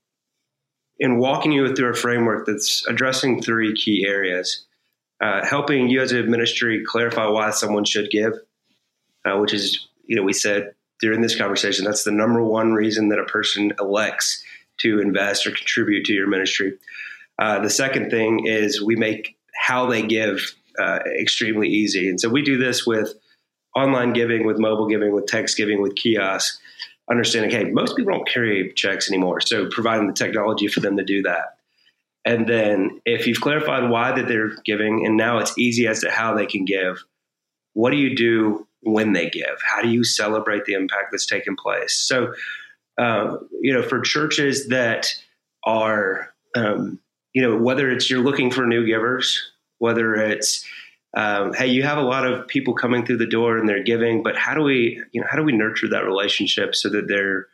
in 0.98 1.18
walking 1.18 1.53
you 1.53 1.74
through 1.74 1.90
a 1.90 1.94
framework 1.94 2.46
that's 2.46 2.87
addressing 2.88 3.42
three 3.42 3.74
key 3.74 4.05
areas, 4.07 4.64
uh, 5.20 5.44
helping 5.44 5.88
you 5.88 6.00
as 6.00 6.12
a 6.12 6.22
ministry 6.22 6.85
clarify 6.87 7.27
why 7.27 7.50
someone 7.50 7.85
should 7.85 8.11
give, 8.11 8.33
uh, 9.24 9.37
which 9.38 9.53
is 9.53 9.88
you 10.07 10.16
know 10.16 10.22
we 10.22 10.33
said 10.33 10.72
during 11.00 11.20
this 11.20 11.37
conversation 11.37 11.85
that's 11.85 12.05
the 12.05 12.12
number 12.12 12.42
one 12.42 12.72
reason 12.72 13.09
that 13.09 13.18
a 13.18 13.24
person 13.24 13.72
elects 13.81 14.42
to 14.79 15.00
invest 15.00 15.46
or 15.46 15.50
contribute 15.50 16.05
to 16.05 16.12
your 16.12 16.29
ministry. 16.29 16.79
Uh, 17.38 17.61
the 17.61 17.70
second 17.70 18.11
thing 18.11 18.47
is 18.47 18.83
we 18.83 18.97
make 18.97 19.37
how 19.55 19.87
they 19.87 20.03
give 20.03 20.55
uh, 20.79 21.01
extremely 21.18 21.68
easy. 21.68 22.09
And 22.09 22.20
so 22.20 22.29
we 22.29 22.42
do 22.42 22.59
this 22.59 22.87
with 22.87 23.14
online 23.77 24.12
giving, 24.12 24.47
with 24.47 24.59
mobile 24.59 24.87
giving, 24.87 25.12
with 25.12 25.27
text 25.27 25.57
giving, 25.57 25.81
with 25.81 25.97
kiosks, 25.97 26.61
understanding, 27.11 27.51
hey, 27.51 27.64
most 27.64 27.97
people 27.97 28.12
don't 28.12 28.29
carry 28.29 28.73
checks 28.75 29.09
anymore. 29.11 29.40
So 29.40 29.68
providing 29.68 30.07
the 30.07 30.12
technology 30.12 30.68
for 30.68 30.81
them 30.81 30.97
to 30.97 31.05
do 31.05 31.23
that. 31.23 31.57
And 32.25 32.47
then 32.47 33.01
if 33.05 33.27
you've 33.27 33.40
clarified 33.40 33.90
why 33.90 34.12
that 34.12 34.29
they're 34.29 34.57
giving, 34.64 35.05
and 35.05 35.16
now 35.16 35.38
it's 35.38 35.57
easy 35.59 35.87
as 35.87 36.01
to 36.01 36.11
how 36.11 36.35
they 36.35 36.47
can 36.47 36.64
give, 36.64 37.05
what 37.75 37.90
do 37.90 37.97
you 37.99 38.16
do 38.16 38.66
when 38.83 39.12
they 39.12 39.29
give? 39.29 39.61
How 39.62 39.83
do 39.83 39.88
you 39.88 40.05
celebrate 40.05 40.64
the 40.64 40.73
impact 40.73 41.09
that's 41.11 41.27
taken 41.27 41.57
place? 41.57 41.92
So, 41.92 42.33
uh, 42.97 43.37
you 43.61 43.75
know, 43.75 43.83
for 43.83 44.01
churches 44.01 44.68
that 44.68 45.14
are 45.64 46.33
um, 46.55 46.99
you 47.35 47.42
know, 47.42 47.59
whether 47.59 47.90
it's 47.90 48.09
you're 48.09 48.23
looking 48.23 48.51
for 48.51 48.64
new 48.64 48.87
givers, 48.87 49.53
whether 49.79 50.14
it's 50.14 50.64
um, 51.16 51.53
hey, 51.53 51.68
you 51.68 51.83
have 51.83 51.99
a 51.99 52.03
lot 52.03 52.27
of 52.27 52.49
people 52.49 52.75
coming 52.75 53.07
through 53.07 53.18
the 53.18 53.27
door 53.27 53.59
and 53.59 53.68
they're 53.68 53.85
giving, 53.85 54.23
but 54.23 54.37
how 54.37 54.55
do 54.55 54.62
we, 54.62 55.01
you 55.12 55.20
know, 55.20 55.27
how 55.31 55.37
do 55.37 55.44
we 55.44 55.53
nurture 55.53 55.88
that 55.90 56.05
relationship 56.05 56.75
so 56.75 56.88
that 56.88 57.07
they're 57.07 57.47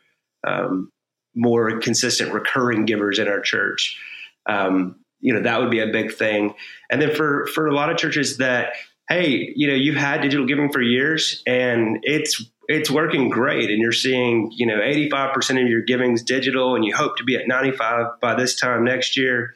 um, 0.47 0.91
more 1.35 1.79
consistent, 1.79 2.33
recurring 2.33 2.85
givers 2.85 3.19
in 3.19 3.27
our 3.27 3.39
church? 3.39 3.99
Um, 4.47 4.95
you 5.19 5.33
know, 5.33 5.41
that 5.41 5.59
would 5.61 5.69
be 5.69 5.79
a 5.79 5.91
big 5.91 6.13
thing. 6.13 6.55
And 6.89 6.99
then 6.99 7.13
for 7.13 7.45
for 7.53 7.67
a 7.67 7.75
lot 7.75 7.91
of 7.91 7.97
churches 7.97 8.37
that, 8.37 8.73
hey, 9.09 9.53
you 9.55 9.67
know, 9.67 9.75
you've 9.75 9.95
had 9.95 10.21
digital 10.21 10.47
giving 10.47 10.71
for 10.71 10.81
years 10.81 11.43
and 11.45 11.99
it's 12.01 12.43
it's 12.67 12.89
working 12.89 13.29
great, 13.29 13.69
and 13.69 13.79
you're 13.79 13.91
seeing, 13.91 14.49
you 14.53 14.65
know, 14.65 14.79
85% 14.79 15.61
of 15.61 15.67
your 15.67 15.81
givings 15.81 16.23
digital, 16.23 16.73
and 16.73 16.85
you 16.85 16.95
hope 16.95 17.17
to 17.17 17.23
be 17.23 17.35
at 17.35 17.47
95 17.47 18.19
by 18.21 18.33
this 18.33 18.55
time 18.55 18.85
next 18.85 19.17
year 19.17 19.53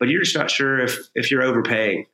but 0.00 0.08
you're 0.08 0.22
just 0.22 0.36
not 0.36 0.50
sure 0.50 0.80
if 0.80 0.98
if 1.14 1.30
you're 1.30 1.42
overpaying. 1.42 2.06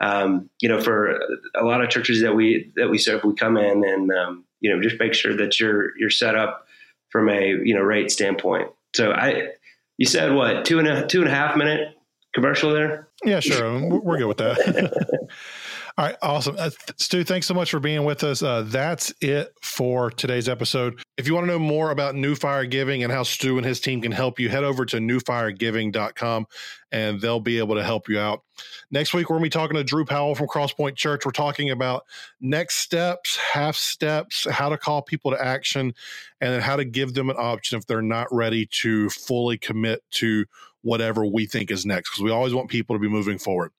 Um, 0.00 0.48
you 0.60 0.68
know, 0.68 0.80
for 0.80 1.20
a 1.54 1.64
lot 1.64 1.82
of 1.82 1.90
churches 1.90 2.22
that 2.22 2.34
we 2.34 2.72
that 2.76 2.88
we 2.88 2.98
serve, 2.98 3.22
we 3.22 3.34
come 3.34 3.56
in 3.56 3.84
and 3.84 4.10
um, 4.10 4.44
you 4.60 4.74
know 4.74 4.82
just 4.82 4.98
make 4.98 5.14
sure 5.14 5.36
that 5.36 5.60
you're 5.60 5.96
you're 5.98 6.10
set 6.10 6.34
up 6.34 6.66
from 7.10 7.28
a 7.28 7.46
you 7.62 7.74
know 7.74 7.82
rate 7.82 8.10
standpoint. 8.10 8.70
So 8.96 9.12
I, 9.12 9.50
you 9.98 10.06
said 10.06 10.34
what 10.34 10.64
two 10.64 10.78
and 10.78 10.88
a 10.88 11.06
two 11.06 11.20
and 11.20 11.28
a 11.28 11.34
half 11.34 11.56
minute 11.56 11.96
commercial 12.34 12.72
there? 12.72 13.08
Yeah, 13.24 13.40
sure, 13.40 14.00
we're 14.00 14.18
good 14.18 14.28
with 14.28 14.38
that. 14.38 15.28
All 15.98 16.04
right, 16.04 16.16
awesome. 16.22 16.54
Uh, 16.56 16.70
Stu, 16.96 17.24
thanks 17.24 17.48
so 17.48 17.54
much 17.54 17.72
for 17.72 17.80
being 17.80 18.04
with 18.04 18.22
us. 18.22 18.40
Uh, 18.40 18.62
that's 18.64 19.12
it 19.20 19.52
for 19.62 20.12
today's 20.12 20.48
episode. 20.48 21.00
If 21.16 21.26
you 21.26 21.34
want 21.34 21.48
to 21.48 21.52
know 21.52 21.58
more 21.58 21.90
about 21.90 22.14
New 22.14 22.36
Fire 22.36 22.66
Giving 22.66 23.02
and 23.02 23.12
how 23.12 23.24
Stu 23.24 23.56
and 23.56 23.66
his 23.66 23.80
team 23.80 24.00
can 24.00 24.12
help 24.12 24.38
you, 24.38 24.48
head 24.48 24.62
over 24.62 24.86
to 24.86 24.98
newfiregiving.com 24.98 26.46
and 26.92 27.20
they'll 27.20 27.40
be 27.40 27.58
able 27.58 27.74
to 27.74 27.82
help 27.82 28.08
you 28.08 28.20
out. 28.20 28.44
Next 28.92 29.12
week, 29.12 29.28
we're 29.28 29.38
going 29.38 29.50
to 29.50 29.56
be 29.56 29.60
talking 29.60 29.76
to 29.76 29.82
Drew 29.82 30.04
Powell 30.04 30.36
from 30.36 30.46
Crosspoint 30.46 30.94
Church. 30.94 31.26
We're 31.26 31.32
talking 31.32 31.70
about 31.70 32.04
next 32.40 32.76
steps, 32.76 33.36
half 33.36 33.74
steps, 33.74 34.46
how 34.48 34.68
to 34.68 34.78
call 34.78 35.02
people 35.02 35.32
to 35.32 35.44
action, 35.44 35.92
and 36.40 36.52
then 36.54 36.60
how 36.60 36.76
to 36.76 36.84
give 36.84 37.14
them 37.14 37.28
an 37.28 37.36
option 37.40 37.76
if 37.76 37.86
they're 37.86 38.02
not 38.02 38.28
ready 38.30 38.66
to 38.66 39.10
fully 39.10 39.58
commit 39.58 40.04
to 40.12 40.44
whatever 40.82 41.26
we 41.26 41.46
think 41.46 41.72
is 41.72 41.84
next, 41.84 42.10
because 42.10 42.22
we 42.22 42.30
always 42.30 42.54
want 42.54 42.70
people 42.70 42.94
to 42.94 43.00
be 43.00 43.08
moving 43.08 43.36
forward. 43.36 43.72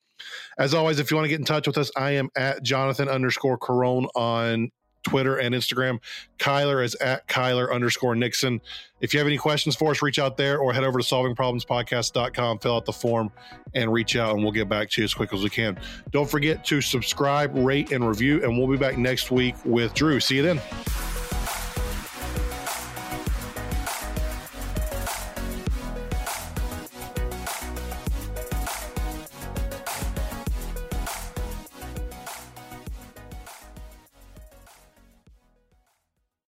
As 0.58 0.74
always, 0.74 1.00
if 1.00 1.12
you 1.12 1.18
want 1.18 1.26
to 1.26 1.30
get 1.30 1.40
in 1.40 1.46
touch 1.46 1.68
with 1.68 1.78
us, 1.78 1.92
I 1.96 2.12
am 2.12 2.30
at 2.36 2.64
Jonathan 2.64 3.10
underscore 3.10 3.58
Carone 3.58 4.08
on 4.16 4.72
Twitter 5.04 5.38
and 5.38 5.56
Instagram. 5.56 6.00
Kyler 6.38 6.84
is 6.84 6.96
at 6.96 7.28
Kyler 7.28 7.74
underscore 7.74 8.16
Nixon. 8.16 8.62
If 9.02 9.14
you 9.14 9.20
have 9.20 9.28
any 9.28 9.38
questions 9.38 9.76
for 9.76 9.92
us, 9.92 10.02
reach 10.02 10.20
out 10.20 10.38
there 10.38 10.60
or 10.60 10.74
head 10.74 10.84
over 10.84 11.00
to 11.00 11.06
solvingproblemspodcast.com, 11.06 12.60
fill 12.60 12.76
out 12.76 12.86
the 12.86 12.94
form, 12.94 13.32
and 13.74 13.92
reach 13.92 14.16
out, 14.16 14.36
and 14.36 14.44
we'll 14.44 14.52
get 14.52 14.68
back 14.68 14.90
to 14.92 15.02
you 15.02 15.06
as 15.06 15.14
quick 15.14 15.34
as 15.34 15.44
we 15.44 15.50
can. 15.50 15.80
Don't 16.12 16.30
forget 16.30 16.66
to 16.66 16.82
subscribe, 16.82 17.56
rate, 17.58 17.92
and 17.92 18.08
review, 18.08 18.44
and 18.44 18.58
we'll 18.58 18.68
be 18.68 18.78
back 18.78 18.98
next 18.98 19.32
week 19.32 19.56
with 19.66 19.94
Drew. 19.94 20.20
See 20.20 20.38
you 20.38 20.44
then. 20.44 21.09